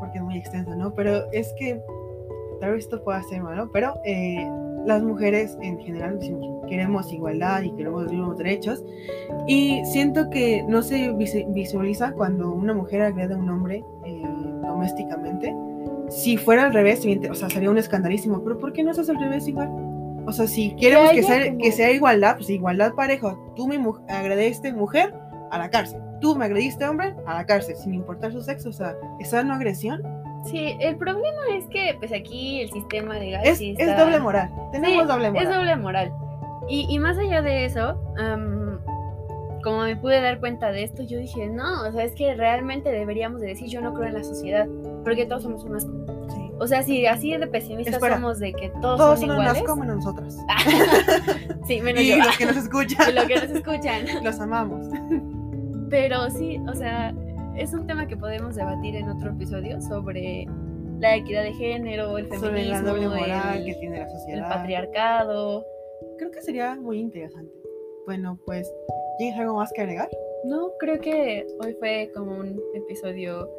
porque 0.00 0.18
es 0.18 0.24
muy 0.24 0.38
extenso, 0.38 0.74
¿no? 0.74 0.94
Pero 0.94 1.30
es 1.32 1.52
que, 1.58 1.80
tal 2.60 2.72
vez 2.72 2.84
esto 2.84 3.02
pueda 3.02 3.22
ser 3.22 3.42
malo, 3.42 3.70
pero 3.72 3.94
eh, 4.04 4.48
las 4.86 5.02
mujeres 5.02 5.56
en 5.60 5.78
general 5.80 6.18
queremos 6.68 7.12
igualdad 7.12 7.62
y 7.62 7.72
queremos 7.72 8.04
los 8.04 8.12
mismos 8.12 8.38
derechos, 8.38 8.84
y 9.46 9.84
siento 9.84 10.30
que 10.30 10.62
no 10.62 10.82
se 10.82 11.12
visualiza 11.12 12.12
cuando 12.12 12.52
una 12.52 12.74
mujer 12.74 13.02
agrede 13.02 13.34
a 13.34 13.38
un 13.38 13.50
hombre 13.50 13.84
domésticamente. 14.76 15.54
Si 16.08 16.36
fuera 16.36 16.64
al 16.64 16.72
revés, 16.72 17.04
o 17.30 17.34
sea, 17.34 17.48
sería 17.50 17.70
un 17.70 17.78
escandalísimo, 17.78 18.42
pero 18.44 18.58
¿por 18.58 18.72
qué 18.72 18.84
no 18.84 18.92
es 18.92 18.98
al 19.08 19.18
revés 19.18 19.48
igual? 19.48 19.68
O 20.26 20.32
sea, 20.32 20.46
si 20.46 20.74
queremos 20.76 21.10
que 21.10 21.22
sea, 21.22 21.46
como- 21.46 21.58
que 21.58 21.72
sea 21.72 21.90
igualdad, 21.92 22.36
pues 22.36 22.50
igualdad 22.50 22.92
parejo. 22.94 23.52
Tú 23.56 23.66
me 23.68 23.78
mu- 23.78 23.98
agrediste 24.08 24.72
mujer, 24.72 25.14
a 25.50 25.58
la 25.58 25.70
cárcel. 25.70 26.00
Tú 26.20 26.34
me 26.34 26.44
agrediste 26.44 26.84
hombre, 26.84 27.14
a 27.26 27.34
la 27.34 27.46
cárcel, 27.46 27.76
sin 27.76 27.94
importar 27.94 28.32
su 28.32 28.40
sexo. 28.42 28.70
O 28.70 28.72
sea, 28.72 28.94
¿esa 29.20 29.42
no 29.44 29.54
agresión? 29.54 30.02
Sí, 30.44 30.76
el 30.80 30.96
problema 30.96 31.40
es 31.56 31.66
que 31.68 31.94
pues 31.98 32.12
aquí 32.12 32.60
el 32.62 32.70
sistema 32.70 33.14
legal 33.18 33.42
Es, 33.44 33.58
sí 33.58 33.74
es 33.78 33.88
está- 33.88 34.04
doble 34.04 34.18
moral. 34.20 34.50
Tenemos 34.72 35.02
Sí, 35.02 35.08
doble 35.08 35.30
moral. 35.30 35.46
Es 35.48 35.56
doble 35.56 35.76
moral. 35.76 36.12
Y, 36.68 36.86
y 36.88 36.98
más 36.98 37.16
allá 37.18 37.42
de 37.42 37.64
eso, 37.64 38.00
am, 38.18 38.65
como 39.66 39.82
me 39.82 39.96
pude 39.96 40.20
dar 40.20 40.38
cuenta 40.38 40.70
de 40.70 40.84
esto, 40.84 41.02
yo 41.02 41.18
dije, 41.18 41.48
no, 41.48 41.88
o 41.88 41.90
sea, 41.90 42.04
es 42.04 42.14
que 42.14 42.36
realmente 42.36 42.88
deberíamos 42.88 43.40
de 43.40 43.48
decir, 43.48 43.66
yo 43.66 43.80
no 43.80 43.92
creo 43.94 44.06
en 44.06 44.14
la 44.14 44.22
sociedad, 44.22 44.68
porque 45.02 45.26
todos 45.26 45.42
somos 45.42 45.64
unas... 45.64 45.82
Sí. 45.82 46.52
O 46.60 46.68
sea, 46.68 46.84
si 46.84 47.04
así 47.06 47.36
de 47.36 47.48
pesimistas 47.48 47.94
Espera, 47.96 48.14
somos 48.14 48.38
de 48.38 48.52
que 48.52 48.68
todos, 48.80 48.96
Todos 48.96 49.18
son 49.18 49.28
son 49.30 49.40
iguales. 49.40 49.60
asco 49.60 49.74
menos 49.74 49.96
nosotras. 49.96 50.38
sí, 51.66 51.80
menos 51.80 52.00
y 52.00 52.10
yo. 52.10 52.18
los 52.18 52.38
que 52.38 52.46
nos 52.46 52.56
escuchan. 52.58 53.06
Y 53.10 53.12
lo 53.12 53.26
que 53.26 53.34
nos 53.34 53.50
escuchan. 53.50 54.06
los 54.22 54.38
amamos. 54.38 54.86
Pero 55.90 56.30
sí, 56.30 56.60
o 56.68 56.74
sea, 56.74 57.12
es 57.56 57.72
un 57.74 57.88
tema 57.88 58.06
que 58.06 58.16
podemos 58.16 58.54
debatir 58.54 58.94
en 58.94 59.08
otro 59.08 59.30
episodio 59.30 59.82
sobre 59.82 60.46
la 61.00 61.16
equidad 61.16 61.42
de 61.42 61.54
género, 61.54 62.18
el 62.18 62.28
feminismo, 62.28 62.46
Sobre 62.46 62.68
la 62.68 62.82
doble 62.82 63.08
moral 63.08 63.58
el, 63.58 63.64
que 63.64 63.74
tiene 63.80 63.98
la 63.98 64.04
el 64.04 64.10
sociedad. 64.10 64.48
patriarcado. 64.48 65.66
Creo 66.18 66.30
que 66.30 66.40
sería 66.40 66.76
muy 66.76 67.00
interesante. 67.00 67.52
Bueno, 68.06 68.38
pues, 68.46 68.72
¿tienes 69.18 69.38
algo 69.38 69.54
más 69.54 69.72
que 69.72 69.82
agregar? 69.82 70.08
No, 70.44 70.72
creo 70.78 71.00
que 71.00 71.46
hoy 71.62 71.74
fue 71.74 72.10
como 72.14 72.36
un 72.36 72.60
episodio 72.74 73.50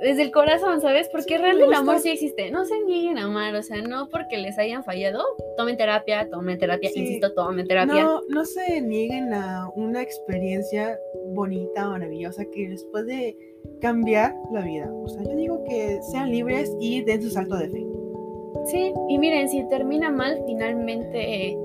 desde 0.00 0.22
el 0.22 0.30
corazón, 0.30 0.80
¿sabes? 0.80 1.08
Porque 1.08 1.36
Sí, 1.36 1.42
real 1.42 1.56
me 1.58 1.64
el 1.64 1.74
amor 1.74 1.98
sí 1.98 2.10
existe. 2.10 2.50
No 2.50 2.64
se 2.64 2.78
nieguen 2.84 3.18
a 3.18 3.24
amar, 3.24 3.54
o 3.56 3.62
sea, 3.62 3.82
no 3.82 4.08
porque 4.08 4.36
les 4.38 4.58
hayan 4.58 4.84
fallado, 4.84 5.24
tomen 5.56 5.76
terapia, 5.76 6.28
tomen 6.30 6.58
terapia, 6.58 6.90
Sí. 6.90 7.00
insisto, 7.00 7.32
tomen 7.34 7.66
terapia. 7.66 8.04
No, 8.04 8.20
no 8.28 8.44
se 8.44 8.80
nieguen 8.80 9.32
a 9.34 9.68
una 9.74 10.02
experiencia 10.02 10.98
bonita, 11.32 11.88
maravillosa, 11.88 12.44
que 12.44 12.68
les 12.68 12.84
puede 12.84 13.36
cambiar 13.80 14.36
la 14.52 14.60
vida. 14.60 14.88
O 14.92 15.08
sea, 15.08 15.22
yo 15.24 15.34
digo 15.34 15.64
que 15.64 16.00
sean 16.12 16.30
libres 16.30 16.72
y 16.80 17.02
den 17.02 17.20
su 17.22 17.30
salto 17.30 17.56
de 17.56 17.68
fe. 17.68 17.84
Sí, 18.66 18.92
y 19.08 19.18
miren, 19.18 19.48
si 19.48 19.66
termina 19.68 20.10
mal, 20.10 20.42
finalmente 20.46 21.58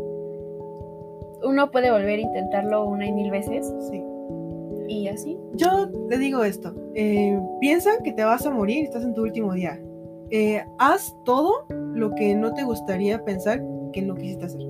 uno 1.44 1.70
puede 1.72 1.92
volver 1.92 2.20
a 2.20 2.22
intentarlo 2.22 2.86
una 2.86 3.06
y 3.08 3.12
mil 3.12 3.32
veces 3.32 3.72
Sí. 3.90 4.02
y 4.88 5.08
así. 5.08 5.38
Yo 5.56 5.90
te 6.10 6.18
digo 6.18 6.44
esto, 6.44 6.74
eh, 6.96 7.40
piensa 7.60 7.92
que 8.04 8.12
te 8.14 8.24
vas 8.24 8.46
a 8.46 8.52
morir 8.52 8.78
y 8.78 8.82
estás 8.84 9.04
en 9.04 9.14
tu 9.14 9.22
último 9.24 9.54
día. 9.54 9.80
Eh, 10.32 10.64
haz 10.80 11.16
todo 11.26 11.52
lo 11.94 12.14
que 12.16 12.36
no 12.36 12.54
te 12.54 12.64
gustaría 12.64 13.24
pensar 13.24 13.62
que 13.92 14.02
no 14.02 14.16
quisiste 14.16 14.46
hacer. 14.46 14.62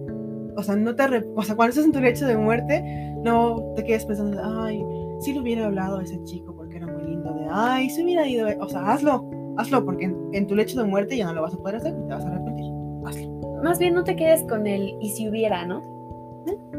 O 0.56 0.62
sea, 0.62 0.76
no 0.76 0.96
te 0.96 1.04
arrep- 1.04 1.32
o 1.36 1.42
sea, 1.42 1.56
cuando 1.56 1.70
estás 1.72 1.86
en 1.86 1.92
tu 1.94 2.00
lecho 2.00 2.28
de 2.28 2.38
muerte, 2.38 2.84
no 3.24 3.74
te 3.76 3.84
quedes 3.84 4.06
pensando, 4.06 4.40
ay, 4.44 4.84
si 5.20 5.34
le 5.34 5.40
hubiera 5.40 5.66
hablado 5.66 5.98
a 6.00 6.04
ese 6.04 6.22
chico 6.26 6.54
porque 6.56 6.78
era 6.78 6.86
muy 6.88 7.04
lindo, 7.04 7.34
de, 7.34 7.48
ay, 7.50 7.90
si 7.90 8.04
hubiera 8.04 8.28
ido, 8.28 8.48
o 8.60 8.68
sea, 8.70 8.92
hazlo, 8.92 9.28
hazlo, 9.58 9.84
porque 9.86 10.06
en, 10.06 10.16
en 10.34 10.46
tu 10.46 10.56
lecho 10.56 10.80
de 10.80 10.88
muerte 10.88 11.18
ya 11.18 11.26
no 11.26 11.34
lo 11.34 11.42
vas 11.44 11.54
a 11.54 11.58
poder 11.58 11.78
hacer 11.78 11.94
y 11.98 12.08
te 12.08 12.14
vas 12.14 12.26
a 12.26 12.28
arrepentir. 12.30 12.66
Hazlo. 13.06 13.32
Más 13.64 13.80
bien 13.80 13.94
no 13.96 14.04
te 14.04 14.16
quedes 14.16 14.44
con 14.44 14.68
el 14.68 14.96
y 15.00 15.10
si 15.12 15.28
hubiera, 15.30 15.66
¿no? 15.66 15.82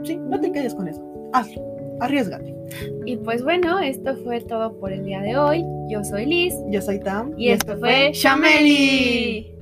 Sí, 0.04 0.16
no 0.16 0.40
te 0.40 0.52
quedes 0.52 0.74
con 0.74 0.88
eso. 0.88 1.02
Hazlo. 1.32 1.62
Arriesgate. 2.00 2.54
Y 3.06 3.16
pues 3.18 3.42
bueno, 3.42 3.78
esto 3.78 4.16
fue 4.16 4.40
todo 4.40 4.78
por 4.78 4.92
el 4.92 5.04
día 5.04 5.20
de 5.20 5.36
hoy. 5.36 5.64
Yo 5.88 6.02
soy 6.02 6.26
Liz 6.26 6.54
Yo 6.70 6.82
soy 6.82 6.98
Tam. 6.98 7.32
y, 7.36 7.50
esto 7.50 7.76
fue 7.78 8.10
Shameli. 8.12 9.53